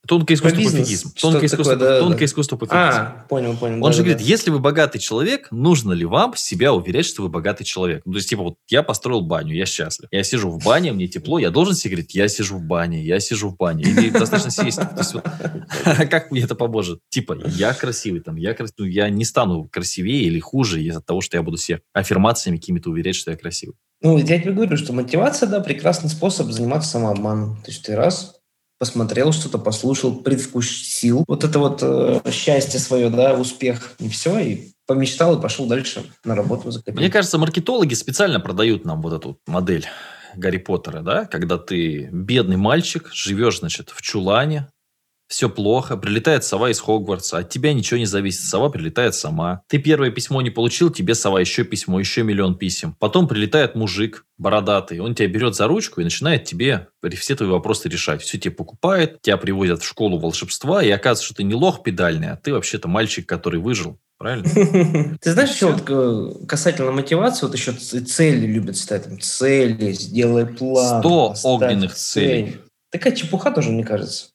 Тонкое 0.09 0.37
искусство 0.37 0.57
пофигизм. 0.57 1.13
Тонкое, 1.21 1.45
искусство, 1.45 1.77
такое, 1.77 1.89
да, 1.89 2.01
тонкое 2.01 2.19
да. 2.21 2.25
искусство 2.25 2.57
пофигизм. 2.57 2.79
А, 2.79 3.27
понял, 3.29 3.55
понял. 3.55 3.75
Он 3.75 3.83
да, 3.83 3.93
же 3.93 3.99
да, 3.99 4.05
говорит, 4.05 4.19
да. 4.19 4.25
если 4.25 4.51
вы 4.51 4.59
богатый 4.59 4.99
человек, 4.99 5.49
нужно 5.51 5.93
ли 5.93 6.07
вам 6.07 6.35
себя 6.35 6.73
уверять, 6.73 7.05
что 7.05 7.23
вы 7.23 7.29
богатый 7.29 7.65
человек? 7.65 8.01
Ну, 8.07 8.13
то 8.13 8.17
есть, 8.17 8.31
типа, 8.31 8.43
вот 8.43 8.55
я 8.69 8.83
построил 8.83 9.21
баню, 9.21 9.55
я 9.55 9.67
счастлив. 9.67 10.09
Я 10.11 10.23
сижу 10.23 10.49
в 10.49 10.65
бане, 10.65 10.93
мне 10.93 11.09
тепло, 11.09 11.39
я 11.39 11.51
должен 11.51 11.75
себе 11.75 11.91
говорить, 11.91 12.15
я 12.15 12.27
сижу 12.29 12.57
в 12.57 12.63
бане, 12.63 13.05
я 13.05 13.21
сижу 13.21 13.51
в 13.51 13.57
бане. 13.59 13.83
Или 13.83 14.09
достаточно 14.09 14.51
сесть. 14.51 14.79
То 14.79 14.97
есть, 14.97 15.13
вот, 15.13 15.25
как 16.09 16.31
мне 16.31 16.41
это 16.41 16.55
поможет? 16.55 17.01
Типа, 17.11 17.37
я 17.45 17.75
красивый, 17.75 18.21
там, 18.21 18.37
я 18.37 18.55
красивый. 18.55 18.75
Ну, 18.79 18.85
я 18.87 19.11
не 19.11 19.27
стану 19.27 19.69
красивее 19.71 20.23
или 20.23 20.41
хуже 20.41 20.83
из-за 20.83 21.03
того, 21.03 21.21
что 21.21 21.37
я 21.37 21.43
буду 21.43 21.59
себе 21.59 21.83
аффирмациями 21.93 22.57
какими-то 22.57 22.89
уверять, 22.89 23.15
что 23.15 23.31
я 23.31 23.37
красивый. 23.37 23.77
Ну, 24.01 24.17
я 24.17 24.41
тебе 24.41 24.53
говорю, 24.53 24.77
что 24.79 24.95
мотивация, 24.95 25.49
да, 25.49 25.61
прекрасный 25.61 26.09
способ 26.09 26.51
заниматься 26.51 26.91
самообманом. 26.91 27.57
То 27.57 27.71
есть 27.71 27.85
ты 27.85 27.95
раз 27.95 28.38
посмотрел 28.79 29.33
что-то, 29.33 29.59
послушал, 29.59 30.17
предвкусил. 30.17 31.25
Вот 31.27 31.45
это 31.45 31.59
вот 31.59 31.81
э, 31.83 32.21
счастье 32.31 32.79
свое, 32.81 33.11
да, 33.11 33.35
успех, 33.35 33.95
и 33.99 34.09
все, 34.09 34.39
и 34.39 34.73
помечтал 34.87 35.39
и 35.39 35.43
пошел 35.43 35.67
дальше 35.67 36.05
на 36.25 36.35
работу 36.35 36.71
закопил. 36.71 37.01
Мне 37.01 37.11
кажется, 37.11 37.39
маркетологи 37.39 37.95
специально 37.95 38.41
продают 38.41 38.85
нам 38.85 39.03
вот 39.03 39.13
эту 39.13 39.39
модель 39.47 39.87
Гарри 40.35 40.59
Поттера, 40.59 41.03
да, 41.03 41.25
когда 41.27 41.59
ты 41.59 42.09
бедный 42.13 42.57
мальчик, 42.57 43.11
живешь, 43.13 43.59
значит, 43.59 43.91
в 43.91 44.01
чулане, 44.03 44.69
все 45.29 45.51
плохо, 45.51 45.97
прилетает 45.97 46.43
сова 46.43 46.71
из 46.71 46.81
Хогвартса, 46.81 47.39
от 47.39 47.51
тебя 47.51 47.73
ничего 47.75 47.99
не 47.99 48.07
зависит, 48.07 48.43
сова 48.43 48.71
прилетает 48.71 49.15
сама. 49.15 49.63
Ты 49.69 49.79
первое 49.79 50.11
письмо 50.11 50.41
не 50.41 50.51
получил, 50.51 50.91
тебе 50.91 51.15
сова 51.15 51.39
еще 51.39 51.65
письмо, 51.65 52.01
еще 52.01 52.23
миллион 52.23 52.57
писем. 52.57 52.97
Потом 52.99 53.29
прилетает 53.29 53.75
мужик 53.75 54.25
бородатый, 54.39 55.01
он 55.01 55.15
тебя 55.15 55.29
берет 55.29 55.55
за 55.55 55.67
ручку 55.67 56.01
и 56.01 56.05
начинает 56.05 56.45
тебе 56.45 56.89
все 57.17 57.37
твои 57.37 57.49
вопросы 57.49 57.89
решать. 57.89 58.23
Все 58.23 58.39
тебе 58.39 58.55
покупает, 58.55 59.21
тебя 59.21 59.37
приводят 59.37 59.83
в 59.83 59.87
школу 59.87 60.19
волшебства, 60.19 60.83
и 60.83 60.91
оказывается, 60.91 61.27
что 61.27 61.35
ты 61.35 61.43
не 61.43 61.55
лох 61.55 61.83
педальный, 61.83 62.31
а 62.31 62.37
ты 62.37 62.53
вообще-то 62.53 62.89
мальчик, 62.89 63.29
который 63.29 63.61
выжил. 63.61 63.99
Правильно? 64.19 64.49
Ты 65.21 65.33
знаешь, 65.33 65.51
еще 65.51 65.71
вот 65.71 65.85
э, 65.89 66.47
касательно 66.49 66.91
мотивации, 66.91 67.47
вот 67.47 67.55
еще 67.55 67.73
цели 67.73 68.47
любят 68.47 68.77
ставить. 68.77 69.23
Цели, 69.23 69.93
сделай 69.93 70.45
план. 70.45 71.01
Сто 71.01 71.35
огненных 71.45 71.95
целей. 71.95 72.57
Такая 72.91 73.15
чепуха 73.15 73.53
тоже, 73.53 73.71
мне 73.71 73.85
кажется. 73.85 74.31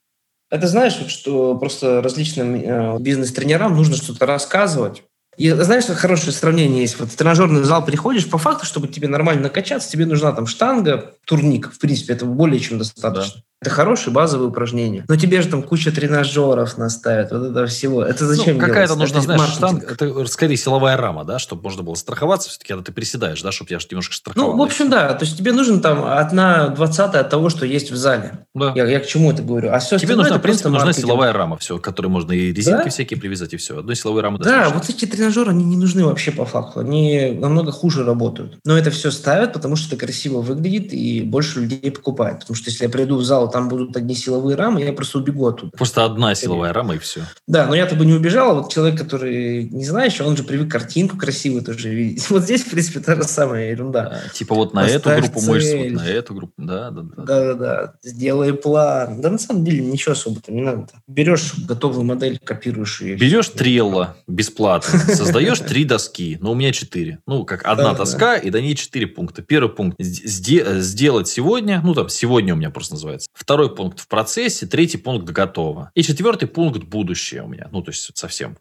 Это 0.54 0.68
знаешь, 0.68 1.00
вот, 1.00 1.10
что 1.10 1.56
просто 1.58 2.00
различным 2.04 2.54
э, 2.54 3.00
бизнес-тренерам 3.00 3.76
нужно 3.76 3.96
что-то 3.96 4.28
рассказывать. 4.28 5.02
И 5.36 5.50
знаешь, 5.50 5.86
хорошее 5.86 6.32
сравнение 6.32 6.82
есть. 6.82 7.00
Вот 7.00 7.10
в 7.10 7.16
тренажерный 7.16 7.64
зал 7.64 7.84
приходишь, 7.84 8.30
по 8.30 8.38
факту, 8.38 8.68
чтобы 8.68 8.88
тебе 8.88 9.08
нормально 9.08 9.42
накачаться, 9.42 9.90
тебе 9.90 10.06
нужна 10.06 10.32
там 10.32 10.46
штанга, 10.46 11.16
турник. 11.26 11.74
В 11.74 11.80
принципе, 11.80 12.14
этого 12.14 12.30
более 12.30 12.60
чем 12.60 12.78
достаточно. 12.78 13.42
Да. 13.42 13.42
Это 13.64 13.70
хорошие 13.70 14.12
базовые 14.12 14.50
упражнения. 14.50 15.06
Но 15.08 15.16
тебе 15.16 15.42
же 15.42 15.48
там 15.48 15.64
куча 15.64 15.90
тренажеров 15.90 16.78
наставят, 16.78 17.32
вот 17.32 17.52
это 17.52 17.66
всего. 17.68 18.04
Это 18.04 18.26
зачем 18.26 18.58
ну, 18.58 18.60
Какая-то 18.60 18.98
нужна, 18.98 19.20
это 19.20 19.26
знаешь, 19.26 19.52
штанга, 19.52 19.88
это 19.88 20.26
скорее 20.26 20.58
силовая 20.58 20.98
рама, 20.98 21.24
да, 21.24 21.40
чтобы 21.40 21.64
можно 21.64 21.82
было 21.82 21.96
страховаться 21.96 22.50
все-таки, 22.50 22.74
когда 22.74 22.84
ты 22.84 22.92
приседаешь, 22.92 23.42
да, 23.42 23.54
чтобы 23.54 23.72
я 23.72 23.80
же 23.80 23.88
немножко 23.90 24.16
страховал. 24.16 24.52
Ну, 24.52 24.58
в 24.58 24.62
общем, 24.62 24.90
да. 24.90 25.14
То 25.14 25.24
есть 25.24 25.38
тебе 25.38 25.54
нужен 25.54 25.80
там 25.80 26.04
одна 26.04 26.68
двадцатая 26.68 27.22
от 27.22 27.30
того, 27.30 27.48
что 27.48 27.66
есть 27.66 27.90
в 27.90 27.96
зале. 27.96 28.46
Да. 28.54 28.74
Я, 28.76 28.86
я 28.86 29.00
к 29.00 29.06
чему 29.06 29.32
это 29.32 29.42
говорю? 29.42 29.72
А 29.72 29.80
все 29.80 29.98
тебе 29.98 30.18
нужна, 30.18 30.40
в 30.40 30.42
принципе, 30.42 30.68
нужна 30.68 30.92
силовая 30.92 31.32
рама, 31.32 31.56
все, 31.56 31.78
к 31.78 31.82
которой 31.82 32.08
можно 32.08 32.34
и 32.34 32.52
резинки 32.52 32.84
да? 32.84 32.90
всякие 32.90 33.18
привязать, 33.18 33.54
и 33.54 33.58
все. 33.58 33.80
Одной 33.80 33.96
силовой 33.96 34.24
рамы 34.24 34.40
Да, 34.40 34.72
вот 34.72 34.90
эти 34.90 35.06
тренажеры, 35.06 35.52
они 35.52 35.64
не 35.64 35.78
нужны 35.78 36.04
вообще 36.04 36.32
по 36.32 36.44
факту. 36.44 36.82
Они 36.82 37.32
намного 37.40 37.72
хуже 37.72 38.04
работают. 38.04 38.58
Но 38.66 38.78
это 38.78 38.92
все 38.92 39.10
ставят, 39.10 39.54
потому 39.54 39.78
что 39.78 39.96
это 39.96 40.06
красиво 40.06 40.42
выглядит, 40.42 40.92
и 40.92 41.22
больше 41.22 41.62
людей 41.62 41.92
покупают. 41.92 42.42
Потому 42.42 42.58
что 42.58 42.70
если 42.70 42.84
я 42.84 42.90
приду 42.90 43.16
в 43.16 43.24
зал, 43.24 43.50
там 43.54 43.70
будут 43.70 43.96
одни 43.96 44.16
силовые 44.16 44.58
рамы, 44.58 44.82
я 44.82 44.92
просто 44.94 45.20
убегу 45.20 45.48
оттуда. 45.48 45.72
Просто 45.78 46.04
одна 46.04 46.34
силовая 46.34 46.74
рама 46.74 46.96
и 46.96 46.98
все. 46.98 47.22
Да, 47.48 47.68
но 47.68 47.76
я-то 47.76 47.96
бы 47.96 48.04
не 48.04 48.14
убежал. 48.14 48.50
А 48.50 48.54
вот 48.56 48.74
человек, 48.74 49.00
который 49.00 49.70
не 49.70 49.86
знаешь, 49.86 50.20
он 50.20 50.36
же 50.36 50.44
привык 50.44 50.72
картинку 50.72 51.18
красивую 51.18 51.64
тоже 51.64 51.90
видеть. 51.90 52.30
Вот 52.34 52.44
здесь, 52.44 52.64
в 52.64 52.72
принципе, 52.72 53.00
та 53.00 53.16
же 53.16 53.24
самая 53.24 53.70
ерунда. 53.70 54.24
А, 54.26 54.34
типа 54.34 54.56
вот 54.56 54.74
на 54.74 54.82
Поставь 54.82 55.02
эту 55.02 55.22
группу 55.22 55.40
цель. 55.40 55.50
мышц, 55.50 55.74
вот 55.74 55.92
на 55.92 56.08
эту 56.10 56.34
группу. 56.34 56.54
Да, 56.58 56.90
да, 56.90 57.02
да. 57.04 57.24
Да-да-да. 57.24 57.94
Сделай 58.02 58.54
план. 58.54 59.22
Да 59.22 59.30
на 59.30 59.38
самом 59.38 59.64
деле 59.64 59.86
ничего 59.86 60.14
особо-то 60.14 60.52
не 60.52 60.62
надо. 60.62 60.88
Берешь 61.08 61.54
готовую 61.68 62.06
модель, 62.06 62.40
копируешь 62.44 63.02
ее. 63.02 63.16
Берешь 63.16 63.50
трелла 63.50 64.18
бесплатно, 64.28 64.98
создаешь 64.98 65.60
три 65.60 65.86
доски, 65.86 66.40
но 66.42 66.54
у 66.54 66.56
меня 66.56 66.72
четыре. 66.72 67.20
Ну, 67.28 67.46
как 67.46 67.66
одна 67.66 67.94
доска, 67.94 68.36
и 68.36 68.50
до 68.50 68.62
ней 68.62 68.76
четыре 68.76 69.06
пункта. 69.06 69.44
Первый 69.44 69.70
пункт– 69.70 69.98
сделать 70.00 71.28
сегодня, 71.28 71.82
ну, 71.84 71.94
там, 71.94 72.10
сегодня 72.10 72.56
у 72.56 72.58
меня 72.58 72.72
просто 72.72 72.96
называется. 72.96 73.30
Второй 73.44 73.76
пункт– 73.76 74.00
в 74.02 74.08
процессе, 74.08 74.66
третий 74.66 74.98
пункт 74.98 75.30
готово. 75.30 75.92
И 75.96 76.02
четвертый 76.02 76.48
пункт 76.48 76.84
будущее 76.84 77.44
у 77.44 77.48
меня. 77.48 77.68
Ну, 77.74 77.82
то 77.82 77.92
есть 77.92 78.10
совсем 78.18 78.56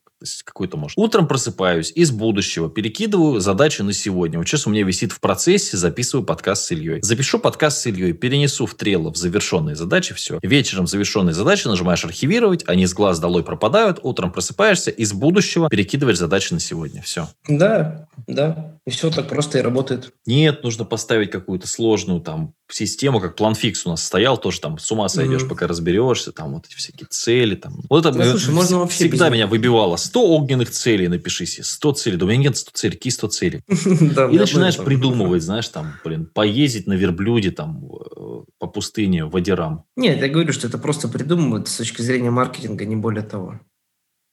какой-то 0.45 0.77
может. 0.77 0.99
Утром 0.99 1.27
просыпаюсь 1.27 1.93
из 1.95 2.11
будущего, 2.11 2.69
перекидываю 2.69 3.41
задачи 3.41 3.83
на 3.83 3.93
сегодня. 3.93 4.39
Вот 4.39 4.47
сейчас 4.47 4.67
у 4.67 4.71
меня 4.71 4.85
висит 4.85 5.13
в 5.13 5.21
процессе, 5.21 5.77
записываю 5.77 6.25
подкаст 6.25 6.65
с 6.65 6.73
Ильей. 6.73 7.01
Запишу 7.03 7.39
подкаст 7.39 7.81
с 7.81 7.87
Ильей, 7.87 8.13
перенесу 8.13 8.67
в 8.67 8.75
Трелло 8.75 9.13
в 9.13 9.17
завершенные 9.17 9.77
задачи, 9.77 10.15
все. 10.15 10.39
Вечером 10.43 10.87
завершенные 10.87 11.35
задачи 11.35 11.67
нажимаешь 11.67 12.05
архивировать, 12.05 12.65
они 12.67 12.87
с 12.87 12.95
глаз 12.95 13.19
долой 13.19 13.45
пропадают, 13.45 14.01
утром 14.03 14.33
просыпаешься, 14.33 14.91
из 14.91 15.13
будущего 15.13 15.69
перекидываешь 15.69 16.19
задачи 16.19 16.53
на 16.53 16.61
сегодня. 16.61 17.03
Все. 17.03 17.29
Да, 17.49 18.09
да. 18.27 18.79
И 18.87 18.91
все 18.91 19.11
так 19.11 19.29
просто 19.29 19.59
и 19.59 19.63
работает. 19.63 20.13
Нет, 20.27 20.63
нужно 20.63 20.85
поставить 20.85 21.31
какую-то 21.31 21.67
сложную 21.67 22.21
там 22.21 22.55
систему, 22.75 23.21
как 23.21 23.37
план 23.37 23.55
фикс 23.55 23.87
у 23.87 23.91
нас 23.91 24.05
стоял, 24.05 24.39
тоже 24.39 24.61
там 24.61 24.79
с 24.79 24.91
ума 24.91 25.09
сойдешь, 25.09 25.43
mm-hmm. 25.43 25.49
пока 25.49 25.67
разберешься, 25.67 26.33
там 26.33 26.55
вот 26.55 26.67
эти 26.67 26.75
всякие 26.75 27.07
цели. 27.09 27.55
Там. 27.55 27.81
Вот 27.89 28.07
это 28.07 28.17
ну, 28.17 28.25
слушай, 28.25 28.53
можно 28.53 28.79
вообще 28.79 29.09
всегда 29.09 29.29
меня 29.29 29.47
выбивало. 29.47 29.97
100 29.97 30.23
огненных 30.23 30.71
целей 30.71 31.09
напиши 31.09 31.47
себе, 31.47 31.65
100 31.65 31.93
целей. 31.93 32.17
Да 32.17 32.25
у 32.25 32.29
меня 32.29 32.41
нет 32.41 32.57
100 32.57 32.71
целей, 32.75 32.93
какие 32.93 33.13
100 33.13 33.29
целей? 33.29 33.61
И 33.69 34.39
начинаешь 34.39 34.77
придумывать, 34.77 35.43
знаешь, 35.43 35.69
там, 35.69 35.95
блин, 36.05 36.27
поездить 36.33 36.87
на 36.87 36.95
верблюде 36.95 37.51
там 37.51 37.85
э, 37.85 38.43
по 38.59 38.67
пустыне, 38.67 39.25
в 39.25 39.37
Адирам. 39.37 39.85
Нет, 39.97 40.21
я 40.21 40.29
говорю, 40.29 40.53
что 40.53 40.67
это 40.67 40.79
просто 40.79 41.09
придумывают 41.09 41.69
с 41.69 41.77
точки 41.77 42.03
зрения 42.03 42.31
маркетинга, 42.31 42.85
не 42.85 42.97
более 42.97 43.23
того. 43.23 43.61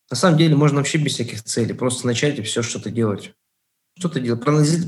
На 0.09 0.15
самом 0.15 0.37
деле 0.37 0.55
можно 0.55 0.77
вообще 0.77 0.97
без 0.97 1.13
всяких 1.13 1.43
целей, 1.43 1.73
просто 1.73 2.07
начать 2.07 2.39
и 2.39 2.41
все 2.41 2.63
что-то 2.63 2.89
делать. 2.89 3.33
Что-то 3.99 4.21
делать, 4.21 4.41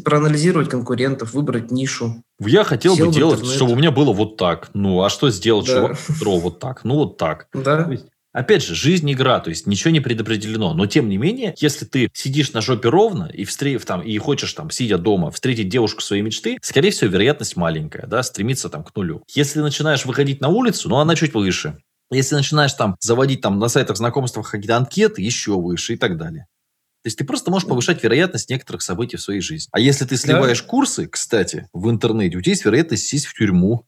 проанализировать 0.06 0.70
конкурентов, 0.70 1.34
выбрать 1.34 1.70
нишу. 1.70 2.24
Я 2.40 2.64
хотел 2.64 2.96
бы 2.96 3.12
делать, 3.12 3.46
чтобы 3.46 3.74
у 3.74 3.76
меня 3.76 3.92
было 3.92 4.14
вот 4.14 4.38
так. 4.38 4.70
Ну, 4.74 5.04
а 5.04 5.10
что 5.10 5.30
сделать, 5.30 5.68
да. 5.68 5.96
чтобы 5.96 6.40
вот 6.40 6.60
так? 6.60 6.86
Ну, 6.86 6.96
вот 6.96 7.18
так. 7.18 7.48
Да. 7.54 7.92
Опять 8.34 8.64
же, 8.64 8.74
жизнь 8.74 9.12
игра, 9.12 9.42
то 9.42 9.50
есть 9.50 9.68
ничего 9.68 9.92
не 9.92 10.00
предопределено. 10.00 10.74
Но 10.74 10.86
тем 10.86 11.10
не 11.10 11.18
менее, 11.18 11.54
если 11.58 11.84
ты 11.84 12.10
сидишь 12.14 12.54
на 12.54 12.62
жопе 12.62 12.88
ровно 12.88 13.26
и, 13.26 13.44
встретив, 13.44 13.84
там, 13.84 14.02
и 14.02 14.18
хочешь, 14.18 14.54
там, 14.54 14.70
сидя 14.70 14.98
дома, 14.98 15.32
встретить 15.32 15.68
девушку 15.68 16.02
своей 16.02 16.22
мечты, 16.22 16.58
скорее 16.62 16.92
всего, 16.92 17.12
вероятность 17.12 17.58
маленькая, 17.58 18.08
да, 18.08 18.24
стремиться 18.24 18.70
там 18.70 18.86
к 18.86 18.96
нулю. 18.96 19.24
Если 19.28 19.60
начинаешь 19.60 20.06
выходить 20.06 20.40
на 20.40 20.48
улицу, 20.48 20.88
ну, 20.88 20.96
она 20.96 21.16
чуть 21.16 21.34
выше. 21.34 21.78
Если 22.10 22.36
начинаешь 22.36 22.74
там 22.74 22.96
заводить 23.02 23.42
там 23.42 23.60
на 23.60 23.68
сайтах 23.68 23.98
знакомства 23.98 24.42
какие-то 24.42 24.78
анкеты, 24.78 25.22
еще 25.22 25.60
выше 25.60 25.96
и 25.96 25.98
так 25.98 26.18
далее. 26.18 26.48
То 27.04 27.08
есть 27.08 27.18
ты 27.18 27.24
просто 27.24 27.50
можешь 27.50 27.68
повышать 27.68 28.04
вероятность 28.04 28.50
некоторых 28.50 28.82
событий 28.82 29.18
в 29.18 29.22
своей 29.22 29.42
жизни. 29.42 29.70
А 29.72 29.80
если 29.80 30.06
ты 30.06 30.18
сливаешь 30.18 30.62
да. 30.62 30.68
курсы, 30.68 31.08
кстати, 31.08 31.68
в 31.74 31.90
интернете, 31.90 32.38
у 32.38 32.42
тебя 32.42 32.52
есть 32.52 32.66
вероятность 32.66 33.08
сесть 33.08 33.26
в 33.26 33.34
тюрьму. 33.34 33.88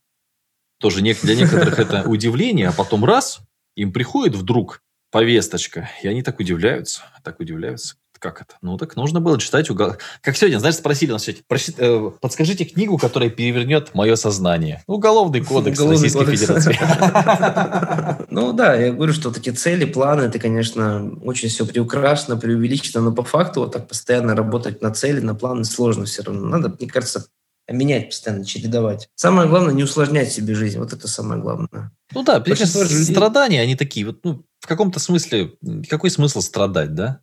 Тоже 0.79 1.01
для 1.01 1.36
некоторых 1.36 1.79
это 1.79 2.03
удивление, 2.10 2.70
а 2.70 2.72
потом 2.74 3.05
раз, 3.05 3.39
им 3.75 3.93
приходит 3.93 4.36
вдруг 4.36 4.82
повесточка, 5.12 5.89
и 6.01 6.08
они 6.08 6.24
так 6.24 6.39
удивляются, 6.39 7.03
так 7.24 7.39
удивляются 7.39 7.96
как 8.24 8.42
это? 8.42 8.56
Ну, 8.62 8.77
так 8.77 8.96
нужно 8.96 9.20
было 9.20 9.38
читать 9.38 9.70
угол... 9.70 9.98
Как 10.22 10.38
сегодня, 10.38 10.58
знаешь, 10.58 10.75
спросили 10.75 11.12
нас 11.12 11.27
э, 11.27 12.12
подскажите 12.22 12.63
книгу, 12.63 12.98
которая 12.98 13.30
перевернет 13.30 13.94
мое 13.94 14.15
сознание. 14.15 14.82
Уголовный 14.88 15.42
кодекс 15.46 15.77
Уголовный 15.77 16.03
Российской 16.03 16.25
кодекс. 16.25 16.42
Федерации. 16.42 18.24
Ну 18.34 18.53
да, 18.53 18.75
я 18.75 18.94
говорю, 18.94 19.13
что 19.13 19.30
эти 19.30 19.50
цели, 19.51 19.86
планы, 19.86 20.22
это, 20.24 20.39
конечно, 20.39 21.12
очень 21.22 21.50
все 21.50 21.68
преукрашено, 21.68 22.38
преувеличено, 22.38 23.01
но 23.01 23.12
по 23.12 23.24
факту 23.24 23.60
вот 23.60 23.74
так 23.74 23.88
постоянно 23.88 24.36
работать 24.36 24.82
на 24.82 24.92
цели, 24.92 25.20
на 25.20 25.36
планы 25.36 25.65
сложно 25.65 26.06
все 26.06 26.24
равно. 26.24 26.48
Надо, 26.48 26.74
мне 26.80 26.89
кажется, 26.89 27.27
менять 27.70 28.10
постоянно, 28.10 28.46
чередовать. 28.46 29.10
Самое 29.15 29.50
главное, 29.50 29.74
не 29.74 29.84
усложнять 29.84 30.32
себе 30.32 30.56
жизнь. 30.56 30.80
Вот 30.80 30.94
это 30.94 31.08
самое 31.08 31.42
главное. 31.42 31.92
Ну 32.13 32.24
да, 32.24 32.39
Большинство 32.39 32.86
страдания, 32.86 33.62
они 33.62 33.75
такие, 33.75 34.06
вот, 34.06 34.24
ну, 34.24 34.46
в 34.60 34.68
каком-то 34.68 35.00
смысле, 35.00 35.53
какой 35.89 36.10
смысл 36.10 36.42
страдать, 36.42 36.96
да? 36.96 37.20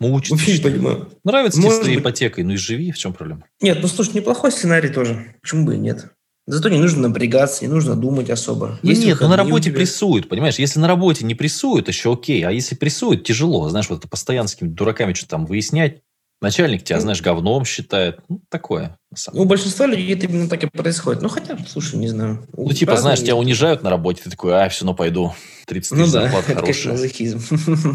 Мучиться. 0.00 0.34
Вообще 0.34 0.52
не 0.54 0.60
понимаю. 0.62 1.10
Нравится 1.24 1.58
тебе 1.58 1.62
с 1.62 1.64
Может 1.66 1.80
твоей 1.82 1.96
быть. 1.96 2.04
ипотекой, 2.04 2.44
ну 2.44 2.52
и 2.52 2.56
живи, 2.56 2.92
в 2.92 2.98
чем 2.98 3.12
проблема? 3.12 3.44
Нет, 3.60 3.78
ну 3.82 3.88
слушай, 3.88 4.14
неплохой 4.14 4.52
сценарий 4.52 4.88
тоже. 4.90 5.34
Почему 5.42 5.64
бы 5.66 5.74
и 5.74 5.78
нет? 5.78 6.12
Зато 6.46 6.68
не 6.70 6.78
нужно 6.78 7.08
напрягаться, 7.08 7.64
не 7.64 7.70
нужно 7.70 7.94
думать 7.94 8.30
особо. 8.30 8.78
Ну 8.82 8.88
Есть 8.88 9.04
нет, 9.04 9.18
ну 9.20 9.28
на 9.28 9.36
работе 9.36 9.70
тебя. 9.70 9.78
прессуют, 9.80 10.28
понимаешь? 10.28 10.58
Если 10.58 10.78
на 10.80 10.86
работе 10.88 11.24
не 11.24 11.34
прессуют, 11.34 11.88
еще 11.88 12.12
окей. 12.12 12.42
А 12.42 12.50
если 12.52 12.74
прессуют, 12.74 13.24
тяжело. 13.24 13.68
Знаешь, 13.68 13.88
вот 13.90 13.98
это 13.98 14.08
постоянно 14.08 14.48
с 14.48 14.52
какими-то 14.54 14.74
дураками 14.76 15.12
что-то 15.14 15.30
там 15.32 15.46
выяснять. 15.46 16.00
Начальник 16.40 16.84
тебя, 16.84 16.96
Ну. 16.96 17.02
знаешь, 17.02 17.20
говном 17.20 17.64
считает. 17.64 18.20
Ну, 18.28 18.40
такое. 18.48 18.97
Ну, 19.32 19.42
у 19.42 19.44
большинства 19.46 19.86
людей 19.86 20.14
это 20.14 20.26
именно 20.26 20.48
так 20.48 20.64
и 20.64 20.66
происходит. 20.66 21.22
Ну, 21.22 21.30
хотя, 21.30 21.56
слушай, 21.66 21.96
не 21.96 22.08
знаю. 22.08 22.46
Ну, 22.54 22.70
типа, 22.72 22.96
знаешь, 22.96 23.20
тебя 23.20 23.36
унижают 23.36 23.82
на 23.82 23.88
работе, 23.88 24.22
ты 24.22 24.30
такой, 24.30 24.54
а, 24.54 24.68
все, 24.68 24.84
ну 24.84 24.94
пойду. 24.94 25.32
30 25.66 25.90
тысяч 25.90 25.98
Ну 25.98 26.12
да, 26.12 26.22
зарплата 26.22 26.52
это, 26.52 26.60
конечно, 26.60 26.92
мазохизм. 26.92 27.40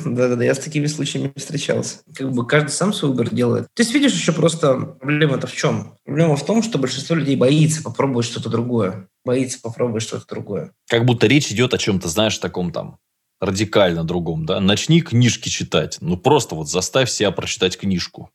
Да-да-да, 0.15 0.43
я 0.43 0.55
с 0.55 0.60
такими 0.60 0.88
случаями 0.88 1.32
встречался. 1.36 1.98
Как 2.15 2.32
бы 2.32 2.48
каждый 2.48 2.70
сам 2.70 2.93
свой 2.93 3.12
выбор 3.12 3.29
делает. 3.29 3.67
То 3.74 3.82
есть, 3.82 3.93
видишь, 3.93 4.13
еще 4.13 4.32
просто 4.32 4.75
проблема-то 4.75 5.48
в 5.48 5.53
чем? 5.55 5.96
Проблема 6.03 6.36
в 6.36 6.46
том, 6.46 6.63
что 6.63 6.77
большинство 6.79 7.15
людей 7.15 7.36
боится 7.36 7.84
попробовать 7.84 8.25
что-то 8.25 8.50
другое. 8.50 9.08
Боится 9.24 9.60
попробовать 9.62 10.03
что-то 10.03 10.25
другое. 10.27 10.72
Как 10.88 11.05
будто 11.05 11.27
речь 11.27 11.51
идет 11.51 11.74
о 11.74 11.77
чем-то, 11.77 12.08
знаешь, 12.08 12.38
таком 12.39 12.72
там 12.72 12.98
радикально 13.39 14.03
другом, 14.03 14.46
да? 14.46 14.60
Начни 14.60 15.01
книжки 15.01 15.50
читать. 15.50 15.98
Ну, 16.01 16.17
просто 16.17 16.55
вот 16.55 16.70
заставь 16.70 17.10
себя 17.10 17.32
прочитать 17.32 17.77
книжку. 17.77 18.29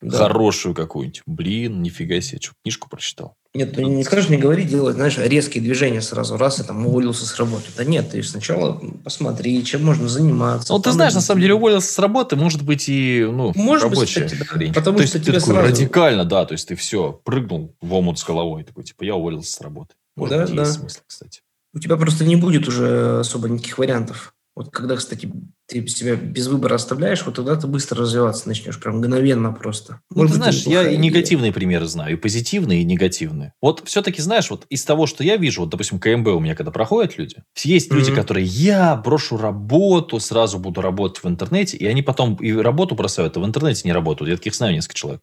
Да. 0.00 0.16
Хорошую 0.18 0.74
какую-нибудь. 0.76 1.22
Блин, 1.26 1.82
нифига 1.82 2.20
себе, 2.20 2.40
что, 2.40 2.52
книжку 2.62 2.88
прочитал? 2.88 3.34
Нет, 3.54 3.76
ну 3.76 3.88
не 3.88 4.04
скажешь, 4.04 4.28
не 4.28 4.36
говори, 4.36 4.62
делать, 4.62 4.94
знаешь, 4.94 5.18
резкие 5.18 5.62
движения 5.62 6.00
сразу, 6.02 6.36
раз 6.36 6.60
и 6.60 6.64
там 6.64 6.86
уволился 6.86 7.26
с 7.26 7.36
работы. 7.36 7.64
Да 7.76 7.84
нет, 7.84 8.10
ты 8.10 8.22
сначала 8.22 8.80
посмотри, 9.02 9.64
чем 9.64 9.84
можно 9.84 10.06
заниматься. 10.08 10.72
Ну, 10.72 10.78
ты 10.78 10.92
знаешь, 10.92 11.14
на 11.14 11.20
самом 11.20 11.40
деле 11.40 11.54
уволился 11.54 11.90
с 11.92 11.98
работы, 11.98 12.36
может 12.36 12.62
быть, 12.62 12.88
и 12.88 13.26
ну, 13.28 13.52
Может 13.56 13.88
быть, 13.88 13.98
рабочая 13.98 14.24
кстати, 14.26 14.42
хрень. 14.44 14.72
Потому 14.74 14.98
то 14.98 15.06
что 15.06 15.16
есть 15.16 15.26
ты 15.26 15.32
тебе 15.32 15.40
такой 15.40 15.54
сразу- 15.54 15.68
радикально, 15.72 16.24
да, 16.24 16.44
то 16.44 16.52
есть 16.52 16.68
ты 16.68 16.76
все, 16.76 17.20
прыгнул 17.24 17.74
в 17.80 17.92
омут 17.94 18.18
с 18.20 18.24
головой, 18.24 18.62
такой, 18.64 18.84
типа, 18.84 19.02
я 19.04 19.16
уволился 19.16 19.50
с 19.50 19.60
работы. 19.60 19.94
Может 20.14 20.36
Да, 20.36 20.44
быть, 20.46 20.54
да. 20.54 20.62
есть 20.62 20.74
смысл, 20.74 21.00
кстати. 21.06 21.40
У 21.74 21.80
тебя 21.80 21.96
просто 21.96 22.24
не 22.24 22.36
будет 22.36 22.68
уже 22.68 23.20
особо 23.20 23.48
никаких 23.48 23.78
вариантов. 23.78 24.34
Вот 24.58 24.70
когда, 24.72 24.96
кстати, 24.96 25.30
ты 25.68 25.86
себя 25.86 26.16
без 26.16 26.48
выбора 26.48 26.74
оставляешь, 26.74 27.24
вот 27.24 27.36
тогда 27.36 27.54
ты 27.54 27.68
быстро 27.68 28.00
развиваться 28.02 28.48
начнешь, 28.48 28.80
прям 28.80 28.96
мгновенно 28.96 29.52
просто. 29.52 30.00
Ну, 30.10 30.22
Может 30.22 30.32
ты 30.32 30.36
знаешь, 30.38 30.62
я 30.66 30.82
и 30.82 30.86
идея. 30.86 30.98
негативные 30.98 31.52
примеры 31.52 31.86
знаю, 31.86 32.14
и 32.14 32.16
позитивные, 32.16 32.80
и 32.80 32.84
негативные. 32.84 33.52
Вот 33.62 33.82
все-таки, 33.86 34.20
знаешь, 34.20 34.50
вот 34.50 34.66
из 34.68 34.84
того, 34.84 35.06
что 35.06 35.22
я 35.22 35.36
вижу, 35.36 35.60
вот, 35.60 35.70
допустим, 35.70 36.00
КМБ 36.00 36.26
у 36.26 36.40
меня, 36.40 36.56
когда 36.56 36.72
проходят 36.72 37.16
люди, 37.18 37.36
есть 37.62 37.92
люди, 37.92 38.10
Мгм. 38.10 38.16
которые, 38.16 38.46
я 38.46 38.96
брошу 38.96 39.36
работу, 39.36 40.18
сразу 40.18 40.58
буду 40.58 40.80
работать 40.80 41.22
в 41.22 41.28
интернете, 41.28 41.76
и 41.76 41.86
они 41.86 42.02
потом 42.02 42.34
и 42.34 42.50
работу 42.52 42.96
бросают, 42.96 43.36
а 43.36 43.40
в 43.40 43.46
интернете 43.46 43.82
не 43.84 43.92
работают. 43.92 44.28
Я 44.28 44.36
таких 44.38 44.56
знаю 44.56 44.74
несколько 44.74 44.96
человек. 44.96 45.20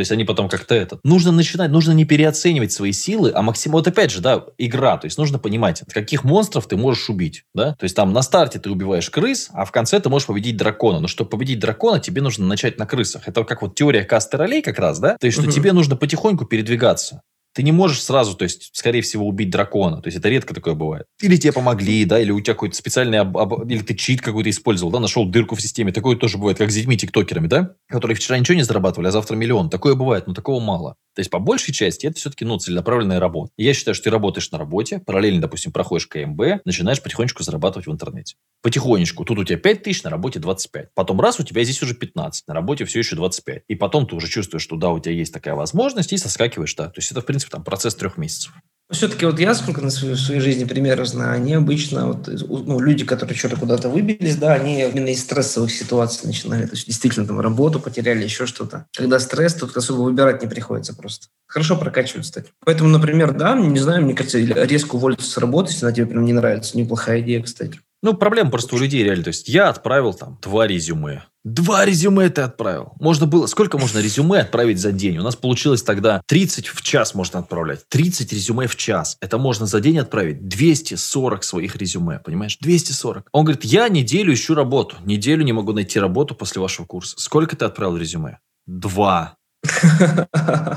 То 0.00 0.02
есть 0.02 0.12
они 0.12 0.24
потом 0.24 0.48
как-то 0.48 0.74
это. 0.74 0.98
Нужно 1.04 1.30
начинать, 1.30 1.70
нужно 1.70 1.92
не 1.92 2.06
переоценивать 2.06 2.72
свои 2.72 2.92
силы, 2.92 3.32
а 3.34 3.42
максимум. 3.42 3.74
Вот 3.74 3.86
опять 3.86 4.10
же, 4.10 4.22
да, 4.22 4.46
игра. 4.56 4.96
То 4.96 5.04
есть 5.04 5.18
нужно 5.18 5.38
понимать, 5.38 5.82
каких 5.92 6.24
монстров 6.24 6.66
ты 6.66 6.78
можешь 6.78 7.10
убить. 7.10 7.44
Да? 7.54 7.74
То 7.74 7.84
есть 7.84 7.94
там 7.94 8.14
на 8.14 8.22
старте 8.22 8.58
ты 8.58 8.70
убиваешь 8.70 9.10
крыс, 9.10 9.50
а 9.52 9.66
в 9.66 9.72
конце 9.72 10.00
ты 10.00 10.08
можешь 10.08 10.26
победить 10.26 10.56
дракона. 10.56 11.00
Но 11.00 11.06
чтобы 11.06 11.28
победить 11.28 11.58
дракона, 11.58 12.00
тебе 12.00 12.22
нужно 12.22 12.46
начать 12.46 12.78
на 12.78 12.86
крысах. 12.86 13.28
Это 13.28 13.44
как 13.44 13.60
вот 13.60 13.74
теория 13.74 14.02
касты 14.04 14.38
ролей 14.38 14.62
как 14.62 14.78
раз, 14.78 15.00
да? 15.00 15.18
То 15.20 15.26
есть, 15.26 15.36
что 15.36 15.46
Мгм. 15.46 15.52
тебе 15.54 15.74
нужно 15.74 15.96
потихоньку 15.96 16.46
передвигаться. 16.46 17.20
Ты 17.54 17.62
не 17.62 17.72
можешь 17.72 18.02
сразу, 18.02 18.34
то 18.34 18.44
есть, 18.44 18.70
скорее 18.72 19.02
всего, 19.02 19.26
убить 19.26 19.50
дракона. 19.50 20.00
То 20.00 20.06
есть, 20.08 20.18
это 20.18 20.28
редко 20.28 20.54
такое 20.54 20.74
бывает. 20.74 21.06
Или 21.20 21.36
тебе 21.36 21.52
помогли, 21.52 22.04
да, 22.04 22.20
или 22.20 22.30
у 22.30 22.40
тебя 22.40 22.54
какой-то 22.54 22.76
специальный... 22.76 23.18
об- 23.18 23.36
об- 23.36 23.68
Или 23.68 23.80
ты 23.82 23.94
чит 23.94 24.20
какой-то 24.20 24.50
использовал, 24.50 24.92
да, 24.92 25.00
нашел 25.00 25.24
дырку 25.26 25.56
в 25.56 25.62
системе. 25.62 25.92
Такое 25.92 26.16
тоже 26.16 26.38
бывает, 26.38 26.58
как 26.58 26.70
с 26.70 26.74
детьми-тиктокерами, 26.74 27.48
да, 27.48 27.74
которые 27.88 28.16
вчера 28.16 28.38
ничего 28.38 28.56
не 28.56 28.62
зарабатывали, 28.62 29.08
а 29.08 29.10
завтра 29.10 29.36
миллион. 29.36 29.68
Такое 29.70 29.94
бывает, 29.94 30.26
но 30.26 30.34
такого 30.34 30.60
мало. 30.60 30.96
То 31.16 31.20
есть, 31.20 31.30
по 31.30 31.40
большей 31.40 31.74
части, 31.74 32.06
это 32.06 32.16
все-таки, 32.18 32.44
ну, 32.44 32.56
целенаправленная 32.58 33.18
работа. 33.18 33.50
И 33.56 33.64
я 33.64 33.74
считаю, 33.74 33.94
что 33.96 34.04
ты 34.04 34.10
работаешь 34.10 34.50
на 34.52 34.58
работе, 34.58 35.00
параллельно, 35.00 35.40
допустим, 35.40 35.72
проходишь 35.72 36.06
КМБ, 36.06 36.64
начинаешь 36.64 37.02
потихонечку 37.02 37.42
зарабатывать 37.42 37.88
в 37.88 37.92
интернете. 37.92 38.36
Потихонечку. 38.62 39.24
Тут 39.24 39.38
у 39.38 39.44
тебя 39.44 39.58
5 39.58 39.82
тысяч, 39.82 40.02
на 40.04 40.10
работе 40.10 40.38
25. 40.38 40.94
Потом 40.94 41.20
раз, 41.20 41.40
у 41.40 41.42
тебя 41.42 41.64
здесь 41.64 41.82
уже 41.82 41.94
15, 41.94 42.46
на 42.46 42.54
работе 42.54 42.84
все 42.84 43.00
еще 43.00 43.16
25. 43.16 43.62
И 43.66 43.74
потом 43.74 44.06
ты 44.06 44.14
уже 44.14 44.28
чувствуешь, 44.28 44.62
что 44.62 44.76
да, 44.76 44.90
у 44.90 45.00
тебя 45.00 45.14
есть 45.14 45.32
такая 45.32 45.54
возможность, 45.54 46.12
и 46.12 46.16
соскакиваешь, 46.16 46.74
да. 46.76 46.86
То 46.86 46.98
есть, 46.98 47.10
это, 47.10 47.22
в 47.22 47.26
принципе, 47.26 47.39
там 47.48 47.64
процесс 47.64 47.94
трех 47.94 48.18
месяцев. 48.18 48.52
Все-таки 48.90 49.24
вот 49.24 49.38
я 49.38 49.54
сколько 49.54 49.80
на 49.80 49.90
своей, 49.90 50.14
в 50.14 50.18
своей 50.18 50.40
жизни 50.40 50.64
примеров 50.64 51.06
знаю, 51.06 51.36
они 51.36 51.54
обычно, 51.54 52.08
вот, 52.08 52.26
ну, 52.26 52.80
люди, 52.80 53.04
которые 53.04 53.36
что-то 53.38 53.56
куда-то 53.56 53.88
выбились, 53.88 54.34
да, 54.34 54.54
они 54.54 54.82
именно 54.82 55.06
из 55.06 55.20
стрессовых 55.20 55.70
ситуаций 55.70 56.26
начинали. 56.26 56.66
То 56.66 56.72
есть 56.72 56.88
действительно 56.88 57.24
там 57.24 57.38
работу 57.38 57.78
потеряли, 57.78 58.24
еще 58.24 58.46
что-то. 58.46 58.86
Когда 58.96 59.20
стресс, 59.20 59.54
тут 59.54 59.76
особо 59.76 60.00
выбирать 60.00 60.42
не 60.42 60.48
приходится 60.48 60.92
просто. 60.92 61.28
Хорошо 61.46 61.76
прокачивают, 61.76 62.26
кстати. 62.26 62.50
Поэтому, 62.64 62.90
например, 62.90 63.32
да, 63.32 63.54
не 63.54 63.78
знаю, 63.78 64.02
мне 64.02 64.14
кажется, 64.14 64.38
резко 64.38 64.96
уволиться 64.96 65.30
с 65.30 65.38
работы, 65.38 65.70
если 65.70 65.86
она 65.86 65.94
тебе 65.94 66.06
прям 66.06 66.24
не 66.24 66.32
нравится. 66.32 66.76
Неплохая 66.76 67.20
идея, 67.20 67.44
кстати. 67.44 67.78
Ну, 68.02 68.14
проблема 68.14 68.50
просто 68.50 68.76
у 68.76 68.78
людей 68.78 69.04
реально. 69.04 69.24
То 69.24 69.28
есть, 69.28 69.48
я 69.48 69.68
отправил 69.68 70.14
там 70.14 70.38
два 70.42 70.66
резюме. 70.66 71.24
Два 71.44 71.84
резюме 71.86 72.28
ты 72.28 72.42
отправил. 72.42 72.92
Можно 73.00 73.26
было... 73.26 73.46
Сколько 73.46 73.78
можно 73.78 73.98
резюме 73.98 74.40
отправить 74.40 74.78
за 74.78 74.92
день? 74.92 75.18
У 75.18 75.22
нас 75.22 75.36
получилось 75.36 75.82
тогда 75.82 76.22
30 76.26 76.66
в 76.68 76.82
час 76.82 77.14
можно 77.14 77.38
отправлять. 77.38 77.88
30 77.88 78.32
резюме 78.32 78.66
в 78.66 78.76
час. 78.76 79.16
Это 79.20 79.38
можно 79.38 79.66
за 79.66 79.80
день 79.80 79.98
отправить 79.98 80.48
240 80.48 81.44
своих 81.44 81.76
резюме. 81.76 82.18
Понимаешь? 82.18 82.58
240. 82.60 83.28
Он 83.32 83.44
говорит, 83.44 83.64
я 83.64 83.88
неделю 83.88 84.34
ищу 84.34 84.54
работу. 84.54 84.96
Неделю 85.04 85.44
не 85.44 85.52
могу 85.52 85.72
найти 85.72 85.98
работу 85.98 86.34
после 86.34 86.60
вашего 86.60 86.86
курса. 86.86 87.16
Сколько 87.18 87.56
ты 87.56 87.64
отправил 87.64 87.96
резюме? 87.96 88.38
Два. 88.66 89.36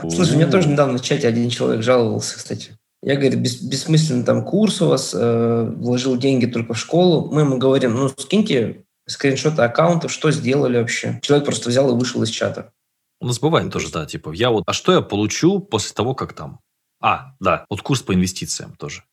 Слушай, 0.02 0.36
мне 0.36 0.46
тоже 0.46 0.68
недавно 0.70 0.98
в 0.98 1.02
чате 1.02 1.28
один 1.28 1.50
человек 1.50 1.84
жаловался, 1.84 2.38
кстати. 2.38 2.78
Я, 3.04 3.16
говорит, 3.16 3.40
бес- 3.40 3.62
бессмысленно 3.62 4.24
там 4.24 4.46
курс 4.46 4.82
у 4.82 4.88
вас, 4.88 5.14
э, 5.14 5.74
вложил 5.78 6.18
деньги 6.18 6.46
только 6.46 6.74
в 6.74 6.80
школу. 6.80 7.30
Мы 7.32 7.42
ему 7.42 7.58
говорим, 7.58 7.94
ну, 7.96 8.10
скиньте 8.10 8.86
скриншоты 9.08 9.62
аккаунтов, 9.62 10.12
что 10.12 10.32
сделали 10.32 10.78
вообще. 10.78 11.20
Человек 11.22 11.46
просто 11.46 11.70
взял 11.70 11.90
и 11.94 12.00
вышел 12.00 12.24
из 12.24 12.30
чата. 12.30 12.72
У 13.20 13.28
нас 13.28 13.40
бывает 13.40 13.72
тоже, 13.72 13.90
да, 13.92 14.06
типа, 14.06 14.32
я 14.34 14.50
вот, 14.50 14.64
а 14.66 14.74
что 14.74 14.94
я 14.94 15.02
получу 15.02 15.60
после 15.60 15.94
того, 15.94 16.16
как 16.16 16.34
там? 16.34 16.60
А, 17.02 17.34
да, 17.42 17.66
вот 17.70 17.82
курс 17.82 18.02
по 18.02 18.14
инвестициям 18.14 18.76
тоже. 18.78 19.04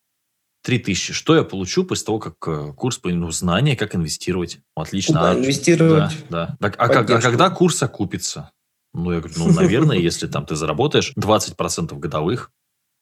Три 0.63 0.79
тысячи. 0.79 1.11
Что 1.11 1.35
я 1.35 1.43
получу 1.43 1.83
после 1.83 2.05
того, 2.05 2.19
как 2.19 2.35
э, 2.47 2.73
курс 2.73 2.97
по 2.97 3.09
ну, 3.09 3.31
знания, 3.31 3.75
как 3.75 3.95
инвестировать? 3.95 4.59
Отлично. 4.75 5.15
Куда 5.15 5.31
А, 5.31 5.33
инвестировать? 5.35 6.15
Да, 6.29 6.47
да. 6.47 6.57
Так, 6.61 6.75
а, 6.77 6.87
как- 6.87 7.09
а 7.09 7.19
когда 7.19 7.49
курс 7.49 7.81
окупится? 7.83 8.51
Ну, 8.93 9.11
я 9.11 9.19
говорю, 9.19 9.33
ну, 9.37 9.51
наверное, 9.51 9.97
если 10.09 10.27
там 10.27 10.45
ты 10.45 10.55
заработаешь 10.55 11.13
20% 11.17 11.97
годовых, 11.97 12.51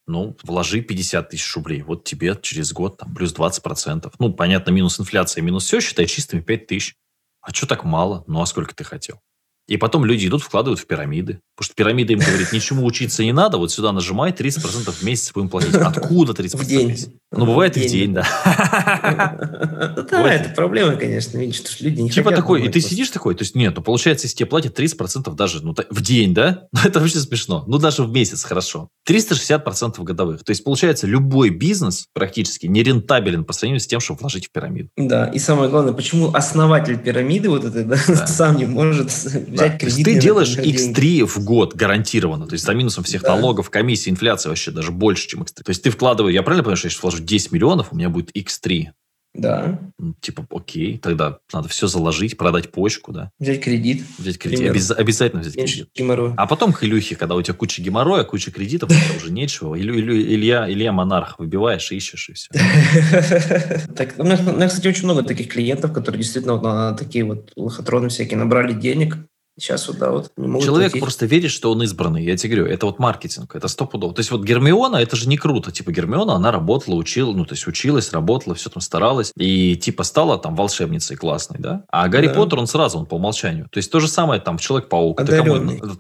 ну, 0.10 0.36
вложи 0.43 0.82
50 0.82 1.30
тысяч 1.30 1.56
рублей. 1.56 1.84
Вот 1.84 2.04
тебе 2.04 2.38
через 2.41 2.74
год 2.74 2.98
там 2.98 3.13
плюс 3.13 3.34
20%. 3.34 4.12
Ну, 4.19 4.34
понятно, 4.34 4.72
минус 4.72 5.00
инфляция, 5.00 5.41
минус 5.41 5.65
все, 5.65 5.80
считай 5.80 6.08
чистыми 6.08 6.41
5 6.41 6.67
тысяч. 6.67 6.95
А 7.41 7.54
что 7.54 7.67
так 7.67 7.84
мало? 7.84 8.24
Ну, 8.28 8.41
а 8.41 8.45
сколько 8.45 8.76
ты 8.76 8.84
хотел? 8.84 9.22
И 9.69 9.77
потом 9.77 10.03
люди 10.03 10.25
идут, 10.25 10.41
вкладывают 10.41 10.79
в 10.79 10.88
пирамиды. 10.88 11.41
Потому 11.55 11.65
что 11.65 11.75
пирамида 11.75 12.13
им 12.13 12.19
говорит, 12.19 12.51
ничему 12.51 12.86
учиться 12.86 13.23
не 13.23 13.32
надо, 13.34 13.58
вот 13.58 13.71
сюда 13.71 13.91
нажимай, 13.91 14.32
30% 14.32 14.91
в 14.91 15.03
месяц 15.03 15.32
будем 15.32 15.47
платить. 15.47 15.75
Откуда 15.75 16.34
30% 16.34 16.58
В 16.58 16.62
в 16.62 16.65
день. 16.65 16.88
месяц? 16.88 17.10
Ну, 17.32 17.45
бывает 17.45 17.77
и 17.77 17.88
в 17.88 17.91
день, 17.91 18.13
да. 18.15 18.25
Да, 20.10 20.34
это 20.34 20.49
проблема, 20.55 20.95
конечно, 20.95 21.38
видишь, 21.38 21.58
что 21.58 21.84
люди 21.84 22.01
не 22.01 22.10
Типа 22.10 22.32
такой, 22.32 22.65
и 22.65 22.69
ты 22.69 22.82
сидишь 22.82 23.10
такой, 23.10 23.36
то 23.36 23.43
есть 23.43 23.55
нет, 23.55 23.75
ну 23.75 23.84
получается, 23.84 24.25
если 24.25 24.38
тебе 24.38 24.47
платят 24.47 24.79
30% 24.79 25.34
даже 25.36 25.63
ну, 25.63 25.75
в 25.89 26.01
день, 26.01 26.34
да? 26.34 26.67
Ну, 26.79 26.79
это 26.84 26.99
вообще 26.99 27.19
смешно. 27.19 27.63
Ну, 27.67 27.77
даже 27.77 28.03
в 28.03 28.12
месяц 28.12 28.43
хорошо. 28.43 28.89
360% 29.08 30.01
годовых. 30.03 30.43
То 30.43 30.51
есть, 30.51 30.63
получается, 30.63 31.08
любой 31.08 31.49
бизнес 31.49 32.08
практически 32.13 32.67
нерентабелен 32.67 33.43
по 33.43 33.53
сравнению 33.53 33.82
с 33.82 33.88
тем, 33.88 33.99
чтобы 33.99 34.21
вложить 34.21 34.47
в 34.47 34.51
пирамиду. 34.51 34.89
Да, 34.97 35.27
и 35.27 35.39
самое 35.39 35.69
главное, 35.69 35.93
почему 35.93 36.32
основатель 36.34 36.97
пирамиды 36.97 37.49
вот 37.49 37.65
этой, 37.65 37.84
Да. 37.84 37.97
сам 38.27 38.58
не 38.58 38.65
может 38.65 39.12
Да. 39.60 39.78
То 39.78 39.86
есть, 39.86 40.04
ты 40.04 40.19
делаешь 40.19 40.54
это 40.54 40.63
деньги. 40.63 41.00
X3 41.00 41.26
в 41.26 41.43
год 41.43 41.76
гарантированно. 41.76 42.48
То 42.48 42.54
есть, 42.54 42.65
за 42.65 42.74
минусом 42.74 43.04
всех 43.04 43.22
Да. 43.24 43.36
налогов, 43.36 43.69
комиссии, 43.69 44.10
инфляции 44.10 44.50
вообще 44.50 44.72
даже 44.72 44.91
больше, 44.91 45.28
чем 45.28 45.41
X3. 45.43 45.63
То 45.63 45.69
есть, 45.69 45.84
ты 45.84 45.89
вкладываешь, 45.89 46.34
я 46.36 46.43
правильно 46.43 46.63
понимаю, 46.63 46.78
что 46.78 46.88
если 46.88 47.02
вложу 47.02 47.19
10 47.24 47.52
миллионов, 47.52 47.88
у 47.91 47.95
меня 47.95 48.10
будет 48.10 48.36
X3. 48.36 48.88
Да, 49.36 49.80
Ну, 50.00 50.15
Типа, 50.19 50.48
окей, 50.50 50.98
тогда 50.98 51.38
надо 51.54 51.69
все 51.69 51.86
заложить, 51.86 52.36
продать 52.36 52.72
почку, 52.72 53.12
да, 53.12 53.30
взять 53.39 53.62
кредит, 53.62 54.02
взять 54.17 54.39
кредит. 54.39 54.72
Обяз- 54.72 54.91
обязательно 54.91 55.43
взять 55.43 55.56
меньше 55.56 55.74
кредит. 55.76 55.89
геморроя. 55.95 56.34
А 56.36 56.48
потом 56.48 56.74
к 56.74 56.84
Илюхе, 56.84 57.15
когда 57.15 57.36
у 57.36 57.41
тебя 57.43 57.54
куча 57.54 57.80
геморроя, 57.84 58.24
куча 58.24 58.50
кредитов, 58.50 58.89
уже 59.22 59.32
нечего. 59.32 59.76
Илю- 59.76 60.00
Илья, 60.00 60.67
Илья 60.67 60.91
Монарх 60.91 61.38
выбиваешь, 61.38 61.91
ищешь 61.91 62.30
и 62.30 62.34
все. 62.34 62.50
Так, 63.95 64.15
у 64.17 64.24
меня, 64.24 64.67
кстати, 64.67 64.88
очень 64.88 65.04
много 65.06 65.22
таких 65.24 65.50
клиентов, 65.50 65.93
которые 65.93 66.22
действительно 66.22 66.60
на 66.60 66.93
такие 66.93 67.24
вот 67.24 67.52
лохотроны 67.56 68.10
всякие 68.10 68.38
набрали 68.39 68.74
денег 68.74 69.17
Сейчас 69.60 69.88
вот, 69.88 69.98
да, 69.98 70.12
вот 70.12 70.32
не 70.38 70.62
Человек 70.62 70.91
платить. 70.91 71.02
просто 71.02 71.26
верит, 71.26 71.52
что 71.52 71.72
он 71.72 71.84
избранный. 71.84 72.24
Я 72.24 72.38
тебе 72.38 72.56
говорю, 72.56 72.74
это 72.74 72.86
вот 72.86 73.00
маркетинг, 73.00 73.56
это 73.56 73.67
стопудово. 73.67 74.13
То 74.13 74.22
есть 74.22 74.32
вот 74.32 74.43
Гермиона, 74.43 74.98
это 74.98 75.15
же 75.15 75.28
не 75.28 75.38
круто. 75.38 75.72
Типа 75.72 75.91
Гермиона, 75.91 76.34
она 76.36 76.52
работала, 76.52 76.95
учила, 76.95 77.34
ну 77.34 77.45
то 77.45 77.54
есть 77.54 77.67
училась, 77.67 78.12
работала, 78.13 78.56
все 78.56 78.69
там 78.69 78.82
старалась. 78.82 79.32
И 79.36 79.76
типа 79.76 80.04
стала 80.04 80.38
там 80.38 80.56
волшебницей 80.56 81.17
классной, 81.17 81.60
да? 81.60 81.84
А 81.89 82.08
Гарри 82.08 82.28
да. 82.28 82.34
Поттер, 82.34 82.60
он 82.60 82.67
сразу, 82.67 82.98
он 82.98 83.06
по 83.06 83.15
умолчанию. 83.15 83.67
То 83.69 83.78
есть 83.78 83.91
то 83.91 84.00
же 84.00 84.08
самое 84.08 84.39
там 84.39 84.58
Человек-паук. 84.58 85.22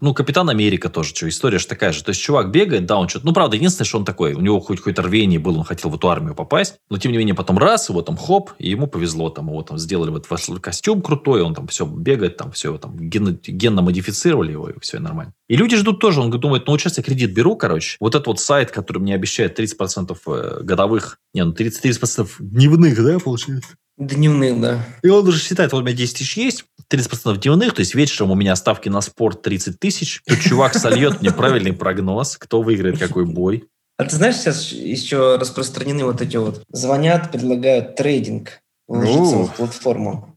Ну, 0.01 0.13
Капитан 0.13 0.49
Америка 0.49 0.89
тоже, 0.89 1.09
что 1.09 1.27
история 1.27 1.59
же 1.59 1.67
такая 1.67 1.91
же. 1.91 2.03
То 2.03 2.09
есть 2.09 2.21
чувак 2.21 2.51
бегает, 2.51 2.85
да, 2.85 2.97
он 2.97 3.09
что-то... 3.09 3.25
Ну, 3.25 3.33
правда, 3.33 3.55
единственное, 3.55 3.87
что 3.87 3.97
он 3.97 4.05
такой, 4.05 4.33
у 4.33 4.41
него 4.41 4.59
хоть 4.59 4.77
какое-то 4.77 5.01
рвение 5.01 5.39
было, 5.39 5.57
он 5.57 5.63
хотел 5.63 5.89
в 5.89 5.95
эту 5.95 6.09
армию 6.09 6.35
попасть. 6.35 6.75
Но 6.89 6.97
тем 6.97 7.11
не 7.11 7.17
менее 7.17 7.35
потом 7.35 7.57
раз, 7.57 7.89
его 7.89 8.01
там 8.01 8.17
хоп, 8.17 8.51
и 8.57 8.69
ему 8.69 8.87
повезло. 8.87 9.29
Там 9.29 9.47
его 9.47 9.61
там 9.63 9.77
сделали 9.77 10.09
вот 10.09 10.27
костюм 10.61 11.01
крутой, 11.01 11.41
он 11.41 11.53
там 11.55 11.67
все 11.67 11.85
бегает, 11.85 12.37
там 12.37 12.51
все 12.51 12.77
там 12.77 12.95
генно, 12.97 13.37
генно 13.49 13.81
модифицировали 13.81 14.51
его, 14.51 14.69
и 14.69 14.79
все 14.79 14.99
нормально. 14.99 15.33
И 15.47 15.55
люди 15.55 15.75
ждут 15.75 15.99
тоже, 15.99 16.21
он 16.21 16.31
думает, 16.31 16.67
ну, 16.67 16.77
сейчас 16.77 16.97
я 16.97 17.03
кредит 17.03 17.33
беру, 17.33 17.55
короче. 17.55 17.97
Вот 17.99 18.15
этот 18.15 18.27
вот 18.27 18.39
сайт, 18.39 18.71
который 18.71 18.99
мне 18.99 19.15
обещает 19.15 19.59
30% 19.59 20.17
э, 20.27 20.63
годовых, 20.63 21.19
не, 21.33 21.43
ну, 21.43 21.53
30, 21.53 21.85
30% 21.85 22.29
дневных, 22.39 23.03
да, 23.03 23.19
получается? 23.19 23.69
Дневных, 23.97 24.61
да. 24.61 24.85
И 25.03 25.09
он 25.09 25.27
уже 25.27 25.39
считает, 25.41 25.73
вот 25.73 25.81
у 25.81 25.85
меня 25.85 25.95
10 25.95 26.17
тысяч 26.17 26.37
есть, 26.37 26.65
30% 26.91 27.37
дневных, 27.37 27.73
то 27.73 27.81
есть 27.81 27.95
вечером 27.95 28.31
у 28.31 28.35
меня 28.35 28.55
ставки 28.55 28.89
на 28.89 29.01
спорт 29.01 29.41
30 29.41 29.79
тысяч, 29.79 30.21
тут 30.25 30.39
чувак 30.39 30.75
сольет 30.75 31.21
мне 31.21 31.31
правильный 31.31 31.73
прогноз, 31.73 32.37
кто 32.37 32.61
выиграет 32.61 32.97
какой 32.97 33.25
бой. 33.25 33.65
А 33.97 34.05
ты 34.05 34.15
знаешь, 34.15 34.37
сейчас 34.37 34.71
еще 34.71 35.35
распространены 35.35 36.05
вот 36.05 36.21
эти 36.21 36.37
вот, 36.37 36.63
звонят, 36.71 37.31
предлагают 37.31 37.97
трейдинг, 37.97 38.61
вложиться 38.87 39.51
в 39.51 39.55
платформу. 39.55 40.28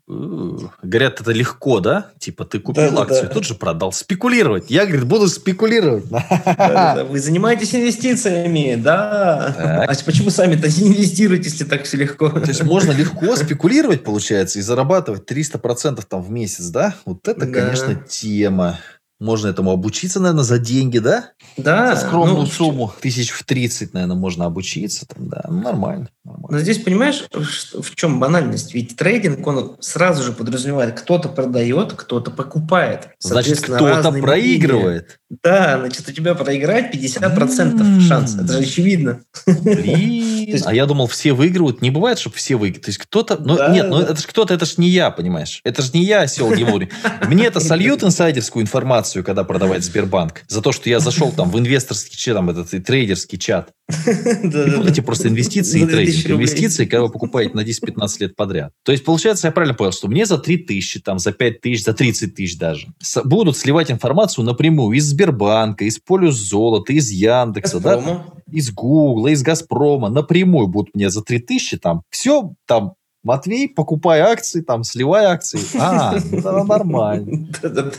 Говорят, 0.83 1.21
это 1.21 1.33
легко, 1.33 1.81
да? 1.81 2.11
Типа, 2.19 2.45
ты 2.45 2.59
купил 2.59 2.91
да, 2.93 3.03
акцию, 3.03 3.29
да. 3.29 3.35
тут 3.35 3.45
же 3.45 3.55
продал. 3.55 3.93
Спекулировать. 3.93 4.71
Я, 4.71 4.87
говорит, 4.87 5.05
буду 5.05 5.29
спекулировать. 5.29 6.05
Вы 7.09 7.19
занимаетесь 7.19 7.75
инвестициями, 7.75 8.77
да. 8.77 9.87
А 9.89 10.05
почему 10.05 10.31
сами-то 10.31 10.69
не 10.69 10.89
инвестируете, 10.89 11.51
если 11.51 11.65
так 11.65 11.85
все 11.85 11.97
легко? 11.97 12.29
То 12.29 12.49
есть, 12.49 12.63
можно 12.63 12.93
легко 12.93 13.37
спекулировать, 13.37 14.05
получается, 14.05 14.59
и 14.59 14.63
зарабатывать 14.63 15.31
300% 15.31 16.03
там 16.09 16.23
в 16.23 16.31
месяц, 16.31 16.67
да? 16.67 16.95
Вот 17.05 17.27
это, 17.29 17.47
конечно, 17.47 17.95
тема. 17.95 18.79
Можно 19.23 19.49
этому 19.49 19.71
обучиться, 19.71 20.19
наверное, 20.19 20.43
за 20.43 20.59
деньги, 20.59 20.99
да? 20.99 21.31
Да. 21.57 21.95
За 21.95 22.07
скромную 22.07 22.41
ну, 22.41 22.47
сумму. 22.47 22.93
Тысяч 23.01 23.31
в 23.31 23.45
30, 23.45 23.95
наверное, 23.95 24.17
можно 24.17 24.47
обучиться. 24.47 25.07
Там, 25.07 25.29
да, 25.29 25.45
ну, 25.49 25.63
нормально, 25.63 26.09
нормально. 26.25 26.49
Но 26.51 26.59
здесь, 26.59 26.79
понимаешь, 26.79 27.25
в 27.31 27.95
чем 27.95 28.19
банальность? 28.19 28.75
Ведь 28.75 28.97
трейдинг, 28.97 29.47
он 29.47 29.77
сразу 29.79 30.25
же 30.25 30.33
подразумевает, 30.33 30.99
кто-то 30.99 31.29
продает, 31.29 31.93
кто-то 31.93 32.33
покупает. 32.33 33.11
Значит, 33.21 33.61
кто-то 33.61 34.11
проигрывает. 34.11 35.21
Деньги. 35.31 35.41
Да, 35.45 35.79
значит, 35.79 36.09
у 36.09 36.13
тебя 36.13 36.35
проиграть 36.35 36.93
50% 36.93 37.31
mm-hmm. 37.33 38.01
шанс. 38.01 38.35
Это 38.35 38.53
же 38.55 38.59
очевидно. 38.59 39.21
Блин. 39.47 40.32
А 40.65 40.75
я 40.75 40.87
думал, 40.87 41.07
все 41.07 41.33
выигрывают. 41.33 41.83
Не 41.83 41.91
бывает, 41.91 42.19
чтобы 42.19 42.37
все 42.37 42.57
выиграют. 42.57 42.85
То 42.85 42.91
есть 42.91 42.99
кто-то... 42.99 43.37
Ну, 43.39 43.57
да, 43.57 43.69
нет, 43.69 43.89
ну 43.89 44.01
это 44.01 44.21
же 44.21 44.27
кто-то, 44.27 44.55
это 44.55 44.67
же 44.67 44.75
не 44.77 44.89
я, 44.89 45.11
понимаешь? 45.11 45.61
Это 45.65 45.83
же 45.83 45.91
не 45.95 46.05
я 46.05 46.23
осел 46.23 46.55
Гемури. 46.55 46.91
Мне 47.27 47.47
это 47.47 47.61
сольют 47.61 48.03
инсайдерскую 48.03 48.63
информацию, 48.63 48.83
информацию, 48.83 49.25
когда 49.25 49.45
продавать 49.45 49.85
Сбербанк. 49.85 50.43
За 50.49 50.63
то, 50.63 50.73
что 50.73 50.89
я 50.89 51.01
зашел 51.01 51.33
там 51.33 51.51
в 51.51 51.59
инвесторский 51.59 52.17
чат, 52.17 52.35
там 52.35 52.51
этот 52.51 52.71
трейдерский 52.85 53.39
чат. 53.39 53.71
Путайте 54.77 55.03
просто 55.03 55.29
инвестиции 55.29 55.83
и 55.83 55.87
трейдинг. 55.87 56.31
Инвестиции, 56.31 56.85
когда 56.85 57.03
вы 57.03 57.11
покупаете 57.11 57.55
на 57.55 57.61
10-15 57.61 58.09
лет 58.21 58.37
подряд. 58.37 58.73
То 58.85 58.93
есть, 58.93 59.05
получается, 59.05 59.49
я 59.49 59.53
правильно 59.53 59.75
понял, 59.75 59.93
что 59.93 60.09
мне 60.09 60.27
за 60.27 60.39
3 60.39 60.59
тысячи, 60.59 61.01
там, 61.01 61.19
за 61.19 61.33
5 61.33 61.61
тысяч, 61.61 61.85
за 61.85 61.95
30 61.95 62.35
тысяч 62.35 62.59
даже 62.59 62.89
будут 63.25 63.57
сливать 63.57 63.91
информацию 63.91 64.45
напрямую 64.45 64.97
из 64.97 65.05
Сбербанка, 65.05 65.85
из 65.85 65.99
Полюс 65.99 66.37
Золота, 66.37 66.93
из 66.93 67.11
Яндекса, 67.11 67.81
да? 67.81 68.25
из 68.51 68.71
Гугла, 68.71 69.29
из 69.29 69.43
Газпрома, 69.43 70.09
напрямую 70.09 70.69
будут 70.69 70.95
мне 70.95 71.11
за 71.11 71.23
3 71.23 71.39
тысячи 71.41 71.77
там 71.77 72.03
все 72.11 72.55
там 72.67 72.95
Матвей, 73.23 73.69
покупай 73.69 74.21
акции, 74.21 74.63
там, 74.63 74.83
сливай 74.83 75.27
акции. 75.27 75.61
А, 75.79 76.13
ну 76.13 76.43
тогда 76.43 76.65
нормально. 76.79 77.49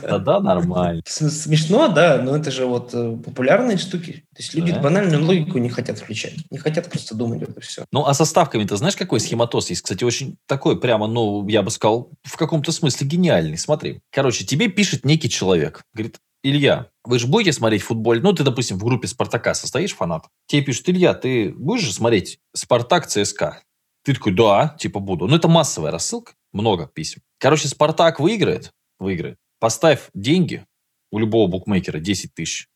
Тогда 0.02 0.40
нормально. 0.40 1.02
Смешно, 1.06 1.88
да, 1.88 2.22
но 2.22 2.36
это 2.36 2.52
же 2.52 2.66
вот 2.66 2.92
э, 2.94 3.18
популярные 3.24 3.78
штуки. 3.78 4.26
То 4.36 4.42
есть 4.42 4.54
люди 4.54 4.72
банальную 4.72 5.24
логику 5.24 5.60
не 5.60 5.70
хотят 5.70 6.00
включать. 6.00 6.36
Не 6.52 6.58
хотят 6.58 6.90
просто 6.90 7.16
думать, 7.16 7.42
это 7.42 7.62
все. 7.62 7.86
Ну, 7.92 8.06
а 8.06 8.14
со 8.14 8.26
ставками 8.26 8.66
ты 8.66 8.76
знаешь, 8.76 8.96
какой 8.96 9.20
схематоз 9.20 9.70
есть? 9.70 9.84
Кстати, 9.84 10.04
очень 10.04 10.36
такой 10.48 10.80
прямо, 10.80 11.08
ну, 11.08 11.48
я 11.48 11.62
бы 11.62 11.72
сказал, 11.72 12.10
в 12.24 12.36
каком-то 12.36 12.72
смысле 12.72 13.08
гениальный. 13.08 13.58
Смотри. 13.58 14.02
Короче, 14.12 14.46
тебе 14.46 14.68
пишет 14.68 15.06
некий 15.06 15.30
человек. 15.30 15.84
Говорит, 15.94 16.18
Илья, 16.44 16.88
вы 17.06 17.20
же 17.20 17.28
будете 17.28 17.54
смотреть 17.54 17.84
футбол? 17.84 18.16
Ну, 18.16 18.34
ты, 18.34 18.44
допустим, 18.44 18.78
в 18.78 18.84
группе 18.84 19.08
«Спартака» 19.08 19.54
состоишь 19.54 19.96
фанат. 19.96 20.26
Тебе 20.48 20.62
пишут, 20.62 20.90
Илья, 20.90 21.14
ты 21.14 21.54
будешь 21.54 21.84
же 21.84 21.94
смотреть 21.94 22.40
«Спартак 22.54 23.08
ЦСКА»? 23.08 23.62
Ты 24.04 24.14
такой, 24.14 24.34
да, 24.34 24.76
типа 24.80 25.00
буду. 25.00 25.28
Ну, 25.28 25.36
это 25.36 25.48
массовая 25.48 25.92
рассылка, 25.92 26.34
много 26.52 26.88
писем. 26.88 27.22
Короче, 27.40 27.68
Спартак 27.68 28.20
выиграет, 28.20 28.72
выиграет. 29.00 29.38
Поставь 29.60 30.10
деньги 30.14 30.66
у 31.12 31.20
любого 31.20 31.48
букмекера 31.50 32.00
10 32.00 32.34
тысяч 32.34 32.68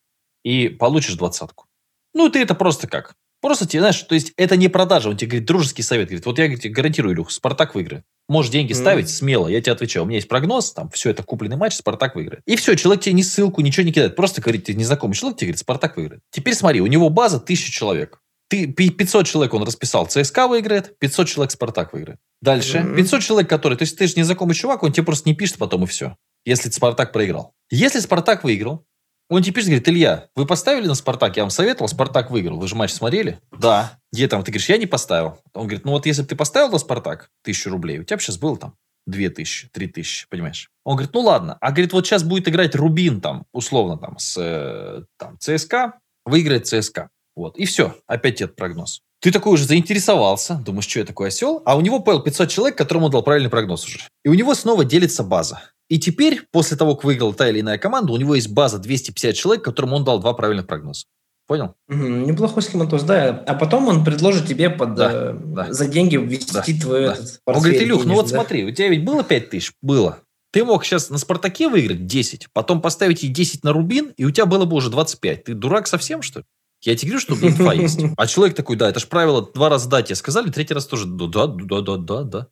и 0.44 0.70
получишь 0.70 1.16
двадцатку. 1.16 1.66
Ну, 2.14 2.30
ты 2.30 2.40
это 2.40 2.56
просто 2.56 2.88
как? 2.88 3.16
Просто 3.42 3.68
тебе, 3.68 3.82
знаешь, 3.82 4.02
то 4.02 4.16
есть 4.16 4.34
это 4.38 4.58
не 4.58 4.68
продажа. 4.68 5.10
Он 5.10 5.18
тебе 5.18 5.30
говорит, 5.30 5.48
дружеский 5.48 5.84
совет. 5.84 6.08
Говорит, 6.08 6.26
вот 6.26 6.40
я 6.40 6.56
тебе 6.56 6.72
гарантирую, 6.72 7.14
Илюх, 7.14 7.32
Спартак 7.32 7.76
выиграет. 7.76 8.04
Можешь 8.28 8.52
деньги 8.52 8.72
mm. 8.72 8.76
ставить 8.76 9.10
смело, 9.10 9.48
я 9.48 9.62
тебе 9.62 9.74
отвечаю. 9.74 10.04
У 10.04 10.08
меня 10.08 10.18
есть 10.18 10.28
прогноз, 10.28 10.74
там, 10.74 10.90
все 10.90 11.12
это 11.12 11.24
купленный 11.24 11.56
матч, 11.56 11.76
Спартак 11.76 12.16
выиграет. 12.16 12.42
И 12.46 12.56
все, 12.56 12.76
человек 12.76 13.04
тебе 13.04 13.14
ни 13.14 13.22
ссылку, 13.22 13.62
ничего 13.62 13.86
не 13.86 13.94
кидает. 13.94 14.16
Просто 14.16 14.42
говорит, 14.42 14.66
ты 14.66 14.74
незнакомый 14.74 15.14
человек 15.14 15.38
тебе 15.38 15.48
говорит, 15.48 15.60
Спартак 15.60 15.96
выиграет. 15.96 16.22
Теперь 16.32 16.56
смотри, 16.56 16.82
у 16.82 16.88
него 16.88 17.10
база 17.10 17.40
тысяча 17.40 17.72
человек. 17.72 18.22
Ты 18.50 18.68
500 18.68 19.26
человек 19.28 19.54
он 19.54 19.64
расписал, 19.64 20.08
ЦСКА 20.08 20.48
выиграет, 20.48 20.98
500 21.00 21.28
человек 21.28 21.52
Спартак 21.52 21.94
выиграет. 21.94 22.20
Дальше. 22.42 22.78
Mm-hmm. 22.78 22.96
500 22.96 23.22
человек, 23.22 23.50
которые... 23.50 23.78
То 23.78 23.84
есть 23.84 23.98
ты 23.98 24.08
же 24.08 24.14
незнакомый 24.16 24.56
чувак, 24.56 24.84
он 24.84 24.94
тебе 24.94 25.06
просто 25.06 25.28
не 25.28 25.36
пишет 25.36 25.58
потом 25.58 25.84
и 25.84 25.88
все. 25.88 26.16
Если 26.46 26.70
Спартак 26.70 27.12
проиграл. 27.12 27.54
Если 27.70 28.00
Спартак 28.00 28.44
выиграл, 28.44 28.86
он 29.30 29.44
тебе 29.44 29.56
пишет, 29.56 29.70
говорит, 29.70 29.90
Илья, 29.90 30.30
вы 30.36 30.46
поставили 30.46 30.88
на 30.88 30.96
Спартак? 30.96 31.36
Я 31.36 31.44
вам 31.44 31.50
советовал, 31.50 31.90
Спартак 31.90 32.32
выиграл. 32.32 32.58
Вы 32.60 32.68
же 32.70 32.76
матч 32.76 32.92
смотрели? 32.92 33.40
Да. 33.52 34.00
Где 34.14 34.30
там? 34.30 34.44
Ты 34.44 34.52
говоришь, 34.52 34.70
я 34.70 34.78
не 34.78 34.86
поставил. 34.86 35.40
Он 35.54 35.64
говорит, 35.64 35.84
ну 35.84 35.92
вот 35.92 36.06
если 36.06 36.22
бы 36.22 36.30
ты 36.30 36.38
поставил 36.38 36.72
на 36.72 36.78
Спартак 36.78 37.30
тысячу 37.44 37.70
рублей, 37.70 38.00
у 38.00 38.04
тебя 38.04 38.16
бы 38.16 38.24
сейчас 38.24 38.38
было 38.38 38.58
там 38.58 38.76
две 39.06 39.30
тысячи, 39.30 39.68
три 39.70 39.88
тысячи, 39.88 40.28
понимаешь? 40.30 40.70
Он 40.86 40.96
говорит, 40.96 41.14
ну 41.14 41.22
ладно. 41.22 41.58
А 41.60 41.72
говорит, 41.72 41.92
вот 41.92 42.08
сейчас 42.08 42.24
будет 42.24 42.48
играть 42.48 42.76
Рубин 42.76 43.20
там, 43.20 43.46
условно 43.52 43.98
там, 43.98 44.18
с 44.18 44.38
э, 44.38 45.04
там, 45.18 45.38
ЦСКА, 45.40 46.00
выиграет 46.26 46.68
ЦСКА. 46.68 47.10
Вот. 47.38 47.56
И 47.56 47.66
все. 47.66 47.96
Опять 48.08 48.42
этот 48.42 48.56
прогноз. 48.56 49.02
Ты 49.22 49.32
такой 49.32 49.54
уже 49.54 49.66
заинтересовался, 49.66 50.56
думаешь, 50.56 50.88
что 50.88 51.00
я 51.00 51.06
такой 51.06 51.28
осел, 51.28 51.62
а 51.66 51.78
у 51.78 51.82
него 51.82 52.00
понял 52.00 52.22
500 52.22 52.50
человек, 52.50 52.78
которому 52.78 53.06
он 53.06 53.12
дал 53.12 53.22
правильный 53.22 53.50
прогноз 53.50 53.86
уже. 53.86 54.00
И 54.26 54.30
у 54.30 54.34
него 54.34 54.56
снова 54.56 54.84
делится 54.84 55.24
база. 55.24 55.62
И 55.88 56.00
теперь, 56.00 56.42
после 56.52 56.78
того, 56.78 56.96
как 56.96 57.04
выиграла 57.04 57.34
та 57.34 57.48
или 57.50 57.62
иная 57.62 57.78
команда, 57.78 58.12
у 58.12 58.18
него 58.18 58.34
есть 58.34 58.50
база 58.50 58.80
250 58.80 59.36
человек, 59.36 59.64
которым 59.64 59.94
он 59.94 60.04
дал 60.04 60.20
два 60.20 60.34
правильных 60.34 60.66
прогноза. 60.66 61.06
Понял? 61.46 61.76
Угу, 61.90 61.98
неплохой 61.98 62.64
схематоз, 62.64 63.04
да. 63.04 63.44
А 63.48 63.54
потом 63.54 63.88
он 63.88 64.04
предложит 64.04 64.48
тебе 64.48 64.70
под, 64.70 64.96
да, 64.96 65.12
э, 65.14 65.34
да. 65.34 65.72
за 65.72 65.88
деньги 65.88 66.18
ввести 66.18 66.74
да, 66.74 66.82
твой 66.82 67.06
да. 67.06 67.14
Этот 67.14 67.42
Он 67.46 67.60
говорит, 67.60 67.82
Илюх, 67.82 68.04
ну 68.06 68.16
вот 68.16 68.30
да? 68.30 68.36
смотри, 68.36 68.66
у 68.66 68.72
тебя 68.72 68.90
ведь 68.90 69.06
было 69.06 69.24
5 69.24 69.50
тысяч? 69.52 69.74
Было. 69.82 70.20
Ты 70.52 70.66
мог 70.66 70.84
сейчас 70.84 71.10
на 71.10 71.18
Спартаке 71.18 71.70
выиграть 71.70 72.08
10, 72.08 72.48
потом 72.52 72.82
поставить 72.82 73.24
и 73.24 73.28
10 73.28 73.64
на 73.64 73.74
Рубин, 73.74 74.12
и 74.18 74.26
у 74.26 74.32
тебя 74.32 74.46
было 74.46 74.66
бы 74.66 74.76
уже 74.76 74.90
25. 74.90 75.44
Ты 75.44 75.54
дурак 75.54 75.88
совсем, 75.88 76.22
что 76.22 76.40
ли? 76.40 76.46
Я 76.84 76.96
тебе 76.96 77.12
говорю, 77.12 77.22
что 77.22 77.48
инфа 77.48 77.74
есть. 77.74 78.00
А 78.18 78.28
человек 78.28 78.56
такой, 78.56 78.76
да, 78.76 78.90
это 78.90 79.00
же 79.00 79.08
правило 79.08 79.50
два 79.54 79.70
раза 79.70 79.90
дать. 79.90 80.08
тебе 80.08 80.16
сказали, 80.16 80.52
третий 80.52 80.74
раз 80.74 80.86
тоже, 80.86 81.06
да, 81.06 81.48
да, 81.48 81.82
да, 81.82 81.98
да, 81.98 82.24
да. 82.24 82.48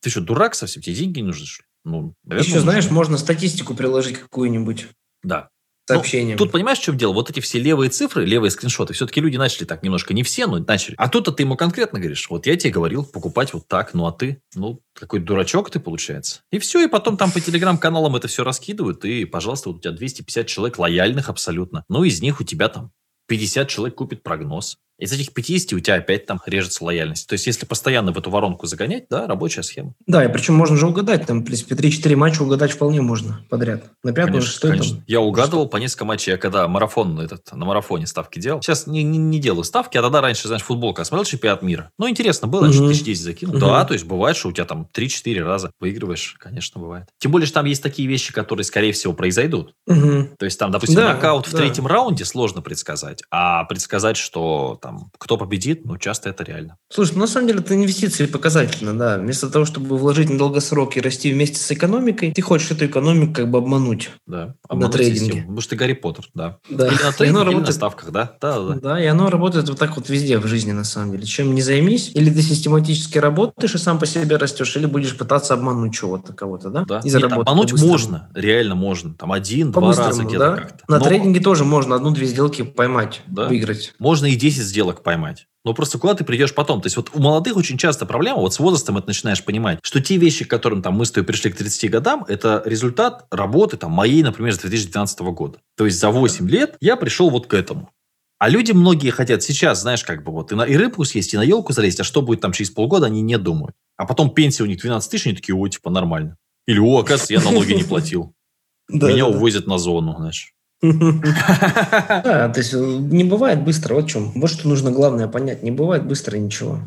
Ты 0.00 0.10
что, 0.10 0.20
дурак 0.20 0.54
совсем? 0.54 0.82
Тебе 0.82 0.94
деньги 0.94 1.20
не 1.20 1.26
нужны, 1.26 1.46
что 1.46 1.62
ли? 1.62 1.66
Ну, 1.84 2.14
наверное, 2.24 2.44
Еще, 2.46 2.56
нужно. 2.56 2.70
знаешь, 2.70 2.90
можно 2.90 3.18
статистику 3.18 3.74
приложить 3.74 4.18
какую-нибудь. 4.18 4.86
Да. 5.22 5.48
Сообщение. 5.86 6.34
Ну, 6.34 6.38
тут 6.38 6.50
понимаешь, 6.52 6.78
в 6.78 6.82
чем 6.82 6.96
дело? 6.96 7.12
Вот 7.12 7.28
эти 7.28 7.40
все 7.40 7.58
левые 7.58 7.90
цифры, 7.90 8.24
левые 8.24 8.50
скриншоты, 8.50 8.94
все-таки 8.94 9.20
люди 9.20 9.36
начали 9.36 9.66
так 9.66 9.82
немножко, 9.82 10.14
не 10.14 10.22
все, 10.22 10.46
но 10.46 10.58
начали. 10.58 10.94
А 10.96 11.10
тут-то 11.10 11.30
ты 11.30 11.42
ему 11.42 11.56
конкретно 11.56 11.98
говоришь, 11.98 12.26
вот 12.30 12.46
я 12.46 12.56
тебе 12.56 12.72
говорил 12.72 13.04
покупать 13.04 13.52
вот 13.52 13.68
так, 13.68 13.92
ну 13.92 14.06
а 14.06 14.12
ты, 14.12 14.40
ну, 14.54 14.80
какой 14.94 15.20
дурачок 15.20 15.68
ты, 15.68 15.80
получается. 15.80 16.40
И 16.50 16.58
все, 16.58 16.82
и 16.84 16.88
потом 16.88 17.18
там 17.18 17.30
по 17.30 17.38
телеграм-каналам 17.38 18.16
это 18.16 18.28
все 18.28 18.44
раскидывают, 18.44 19.04
и, 19.04 19.26
пожалуйста, 19.26 19.68
вот 19.68 19.76
у 19.76 19.80
тебя 19.80 19.92
250 19.92 20.46
человек 20.46 20.78
лояльных 20.78 21.28
абсолютно. 21.28 21.84
Ну, 21.90 22.04
из 22.04 22.22
них 22.22 22.40
у 22.40 22.44
тебя 22.44 22.70
там 22.70 22.90
50 23.28 23.68
человек 23.68 23.94
купит 23.96 24.22
прогноз. 24.22 24.78
Из 25.04 25.12
этих 25.12 25.34
50 25.34 25.74
у 25.74 25.80
тебя 25.80 25.96
опять 25.96 26.24
там 26.24 26.40
режется 26.46 26.82
лояльность. 26.82 27.28
То 27.28 27.34
есть, 27.34 27.46
если 27.46 27.66
постоянно 27.66 28.10
в 28.12 28.18
эту 28.18 28.30
воронку 28.30 28.66
загонять, 28.66 29.04
да, 29.10 29.26
рабочая 29.26 29.62
схема. 29.62 29.92
Да, 30.06 30.24
и 30.24 30.32
причем 30.32 30.54
можно 30.54 30.76
же 30.78 30.86
угадать. 30.86 31.26
Там, 31.26 31.40
в 31.40 31.44
принципе, 31.44 31.74
3-4 31.74 32.16
матча 32.16 32.42
угадать 32.42 32.72
вполне 32.72 33.02
можно 33.02 33.44
подряд. 33.50 33.84
На 34.02 34.12
пятом, 34.12 34.32
Конечно, 34.32 34.50
шестой 34.50 34.70
конечно. 34.70 34.96
там. 34.96 35.04
Я 35.06 35.20
угадывал 35.20 35.68
по 35.68 35.76
несколько 35.76 36.06
матчей, 36.06 36.32
я 36.32 36.38
когда 36.38 36.66
марафон 36.68 37.20
этот, 37.20 37.52
на 37.52 37.66
марафоне 37.66 38.06
ставки 38.06 38.38
делал. 38.38 38.62
Сейчас 38.62 38.86
не, 38.86 39.02
не, 39.02 39.18
не 39.18 39.38
делаю 39.38 39.64
ставки, 39.64 39.98
а 39.98 40.02
тогда 40.02 40.22
раньше, 40.22 40.48
знаешь, 40.48 40.62
футболка 40.62 41.04
смотрел 41.04 41.24
чемпионат 41.26 41.60
мира. 41.60 41.90
Ну, 41.98 42.08
интересно 42.08 42.48
было, 42.48 42.66
Мгм. 42.66 42.88
тысяч 42.88 43.04
10 43.04 43.22
закинул. 43.22 43.56
Мгм. 43.56 43.60
Да, 43.66 43.84
то 43.84 43.92
есть 43.92 44.06
бывает, 44.06 44.36
что 44.38 44.48
у 44.48 44.52
тебя 44.52 44.64
там 44.64 44.88
3-4 44.90 45.42
раза 45.44 45.70
выигрываешь, 45.80 46.36
конечно, 46.38 46.80
бывает. 46.80 47.08
Тем 47.18 47.30
более, 47.30 47.46
что 47.46 47.56
там 47.56 47.66
есть 47.66 47.82
такие 47.82 48.08
вещи, 48.08 48.32
которые, 48.32 48.64
скорее 48.64 48.92
всего, 48.92 49.12
произойдут. 49.12 49.74
Мгм. 49.86 50.30
То 50.38 50.44
есть 50.46 50.58
там, 50.58 50.70
допустим, 50.70 50.96
Да, 50.96 51.12
нокаут 51.14 51.46
в 51.46 51.52
да. 51.52 51.58
третьем 51.58 51.86
раунде 51.86 52.24
сложно 52.24 52.62
предсказать, 52.62 53.22
а 53.30 53.64
предсказать, 53.64 54.16
что 54.16 54.78
там 54.80 54.93
кто 55.18 55.36
победит, 55.36 55.84
ну, 55.84 55.96
часто 55.98 56.30
это 56.30 56.44
реально. 56.44 56.76
Слушай, 56.92 57.14
ну, 57.14 57.20
на 57.20 57.26
самом 57.26 57.46
деле 57.48 57.60
это 57.60 57.74
инвестиции 57.74 58.26
показательно, 58.26 58.96
да. 58.96 59.18
Вместо 59.18 59.48
того, 59.50 59.64
чтобы 59.64 59.96
вложить 59.96 60.30
на 60.30 60.38
долгосрок 60.38 60.96
и 60.96 61.00
расти 61.00 61.32
вместе 61.32 61.56
с 61.58 61.70
экономикой, 61.72 62.32
ты 62.32 62.42
хочешь 62.42 62.70
эту 62.70 62.86
экономику 62.86 63.32
как 63.34 63.50
бы 63.50 63.58
обмануть. 63.58 64.10
Да. 64.26 64.46
На 64.46 64.54
Обмануть 64.68 64.92
трейдинге. 64.92 65.20
систему. 65.20 65.40
Потому 65.42 65.60
что 65.60 65.70
ты 65.70 65.76
Гарри 65.76 65.92
Поттер, 65.94 66.24
да. 66.34 66.58
Да. 66.70 66.86
Или 66.88 66.94
на 66.94 66.98
И 66.98 67.02
оно 67.02 67.12
трейдинге, 67.12 67.24
или 67.26 67.32
на 67.32 67.44
работает- 67.44 67.74
ставках, 67.74 68.10
да? 68.12 68.32
Да, 68.40 68.58
да, 68.60 68.74
да. 68.74 69.02
И 69.02 69.06
оно 69.06 69.30
работает 69.30 69.68
вот 69.68 69.78
так 69.78 69.96
вот 69.96 70.08
везде 70.08 70.38
в 70.38 70.46
жизни, 70.46 70.72
на 70.72 70.84
самом 70.84 71.12
деле. 71.12 71.24
Чем 71.24 71.54
не 71.54 71.62
займись, 71.62 72.10
или 72.14 72.30
ты 72.30 72.42
систематически 72.42 73.18
работаешь 73.18 73.74
и 73.74 73.78
сам 73.78 73.98
по 73.98 74.06
себе 74.06 74.36
растешь, 74.36 74.76
или 74.76 74.86
будешь 74.86 75.16
пытаться 75.16 75.54
обмануть 75.54 75.94
чего-то, 75.94 76.32
кого-то, 76.32 76.70
да? 76.70 76.84
Да. 76.86 76.98
И 77.00 77.04
Нет, 77.04 77.12
заработать 77.12 77.48
обмануть 77.48 77.68
по-быстрому. 77.70 77.92
можно, 77.92 78.28
реально 78.34 78.74
можно. 78.74 79.14
Там 79.14 79.32
один-два 79.32 79.80
По-быстрому, 79.82 80.08
раза 80.10 80.22
где-то 80.24 80.38
да? 80.38 80.56
как-то. 80.56 80.84
На 80.88 80.98
Но 80.98 81.04
трейдинге 81.04 81.40
тоже 81.40 81.64
можно 81.64 81.94
одну-две 81.96 82.26
сделки 82.26 82.62
поймать, 82.62 83.22
Да. 83.26 83.48
выиграть. 83.48 83.94
Можно 83.98 84.26
и 84.26 84.36
10 84.36 84.64
сделок 84.74 85.04
поймать. 85.04 85.46
Но 85.64 85.72
просто 85.72 85.98
куда 85.98 86.14
ты 86.14 86.24
придешь 86.24 86.52
потом? 86.52 86.82
То 86.82 86.86
есть 86.86 86.96
вот 86.96 87.10
у 87.14 87.20
молодых 87.20 87.56
очень 87.56 87.78
часто 87.78 88.06
проблема, 88.06 88.40
вот 88.40 88.52
с 88.52 88.58
возрастом 88.58 88.98
это 88.98 89.06
начинаешь 89.06 89.42
понимать, 89.44 89.78
что 89.82 90.00
те 90.00 90.16
вещи, 90.16 90.44
к 90.44 90.50
которым 90.50 90.82
там 90.82 90.94
мы 90.94 91.06
с 91.06 91.12
тобой 91.12 91.26
пришли 91.26 91.52
к 91.52 91.56
30 91.56 91.90
годам, 91.90 92.24
это 92.28 92.60
результат 92.66 93.26
работы 93.30 93.76
там 93.76 93.92
моей, 93.92 94.22
например, 94.24 94.52
с 94.52 94.58
2012 94.58 95.20
года. 95.20 95.60
То 95.76 95.86
есть 95.86 95.98
за 95.98 96.10
8 96.10 96.48
лет 96.50 96.76
я 96.80 96.96
пришел 96.96 97.30
вот 97.30 97.46
к 97.46 97.54
этому. 97.54 97.90
А 98.38 98.48
люди 98.48 98.72
многие 98.72 99.10
хотят 99.10 99.42
сейчас, 99.42 99.80
знаешь, 99.80 100.02
как 100.02 100.24
бы 100.24 100.32
вот 100.32 100.52
и, 100.52 100.56
на, 100.56 100.62
и 100.64 100.76
рыбку 100.76 101.04
съесть, 101.04 101.32
и 101.32 101.36
на 101.36 101.42
елку 101.42 101.72
залезть, 101.72 102.00
а 102.00 102.04
что 102.04 102.20
будет 102.20 102.40
там 102.40 102.52
через 102.52 102.70
полгода, 102.70 103.06
они 103.06 103.22
не 103.22 103.38
думают. 103.38 103.76
А 103.96 104.06
потом 104.06 104.34
пенсия 104.34 104.64
у 104.64 104.66
них 104.66 104.80
12 104.80 105.10
тысяч, 105.10 105.26
они 105.26 105.36
такие, 105.36 105.54
о, 105.54 105.68
типа, 105.68 105.88
нормально. 105.88 106.36
Или, 106.66 106.80
о, 106.80 106.98
оказывается, 106.98 107.32
я 107.32 107.40
налоги 107.40 107.72
не 107.72 107.84
платил. 107.84 108.34
Меня 108.88 109.26
увозят 109.26 109.66
на 109.66 109.78
зону, 109.78 110.16
знаешь. 110.18 110.53
Да, 112.24 112.48
то 112.48 112.60
есть 112.60 112.74
э, 112.74 112.78
не 112.78 113.24
бывает 113.24 113.62
быстро, 113.62 113.94
вот 113.94 114.04
в 114.04 114.08
чем. 114.08 114.32
Вот 114.34 114.50
что 114.50 114.68
нужно 114.68 114.90
главное 114.90 115.28
понять. 115.28 115.62
Не 115.62 115.70
бывает 115.70 116.04
быстро 116.04 116.36
ничего. 116.36 116.80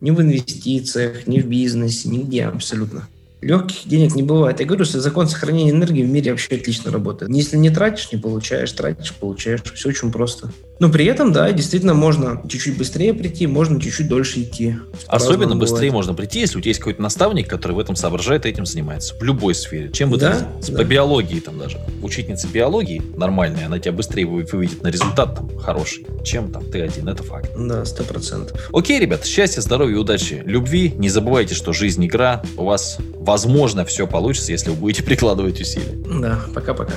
Ни 0.00 0.10
в 0.10 0.20
инвестициях, 0.20 1.26
ни 1.26 1.40
в 1.40 1.46
бизнесе, 1.46 2.08
нигде 2.08 2.44
абсолютно. 2.44 3.08
Легких 3.40 3.88
денег 3.88 4.14
не 4.14 4.22
бывает. 4.22 4.60
Я 4.60 4.66
говорю, 4.66 4.84
что 4.84 5.00
закон 5.00 5.26
сохранения 5.26 5.70
энергии 5.70 6.04
в 6.04 6.08
мире 6.08 6.30
вообще 6.30 6.54
отлично 6.54 6.92
работает. 6.92 7.32
Если 7.32 7.56
не 7.56 7.70
тратишь, 7.70 8.12
не 8.12 8.18
получаешь, 8.18 8.70
тратишь, 8.72 9.12
получаешь. 9.14 9.62
Все 9.74 9.88
очень 9.88 10.12
просто. 10.12 10.52
Но 10.82 10.88
при 10.88 11.04
этом, 11.04 11.32
да, 11.32 11.52
действительно 11.52 11.94
можно 11.94 12.42
чуть-чуть 12.48 12.76
быстрее 12.76 13.14
прийти, 13.14 13.46
можно 13.46 13.80
чуть-чуть 13.80 14.08
дольше 14.08 14.42
идти. 14.42 14.74
Особенно 15.06 15.54
быстрее 15.54 15.76
бывает. 15.76 15.92
можно 15.92 16.14
прийти, 16.14 16.40
если 16.40 16.58
у 16.58 16.60
тебя 16.60 16.70
есть 16.70 16.80
какой-то 16.80 17.00
наставник, 17.00 17.46
который 17.46 17.70
в 17.70 17.78
этом 17.78 17.94
соображает 17.94 18.46
и 18.46 18.48
этим 18.48 18.66
занимается. 18.66 19.14
В 19.14 19.22
любой 19.22 19.54
сфере. 19.54 19.92
Чем 19.92 20.10
бы 20.10 20.16
Да, 20.16 20.44
ты 20.60 20.72
да. 20.72 20.78
По 20.78 20.82
биологии 20.82 21.38
там 21.38 21.56
даже. 21.56 21.78
Учительница 22.02 22.48
биологии 22.48 23.00
нормальная, 23.16 23.66
она 23.66 23.78
тебя 23.78 23.92
быстрее 23.92 24.26
вы- 24.26 24.44
выведет 24.50 24.82
на 24.82 24.88
результат 24.88 25.36
там 25.36 25.56
хороший, 25.56 26.04
чем 26.24 26.50
там 26.50 26.64
ты 26.68 26.80
один. 26.80 27.08
Это 27.08 27.22
факт. 27.22 27.52
Да, 27.56 27.84
сто 27.84 28.02
процентов. 28.02 28.68
Окей, 28.72 28.98
ребят, 28.98 29.24
счастья, 29.24 29.60
здоровья, 29.60 29.98
удачи, 29.98 30.42
любви. 30.44 30.92
Не 30.96 31.10
забывайте, 31.10 31.54
что 31.54 31.72
жизнь 31.72 32.04
игра. 32.04 32.42
У 32.56 32.64
вас, 32.64 32.98
возможно, 33.18 33.84
все 33.84 34.08
получится, 34.08 34.50
если 34.50 34.70
вы 34.70 34.74
будете 34.74 35.02
прикладывать 35.04 35.60
усилия. 35.60 35.96
Да, 36.20 36.40
пока-пока. 36.52 36.94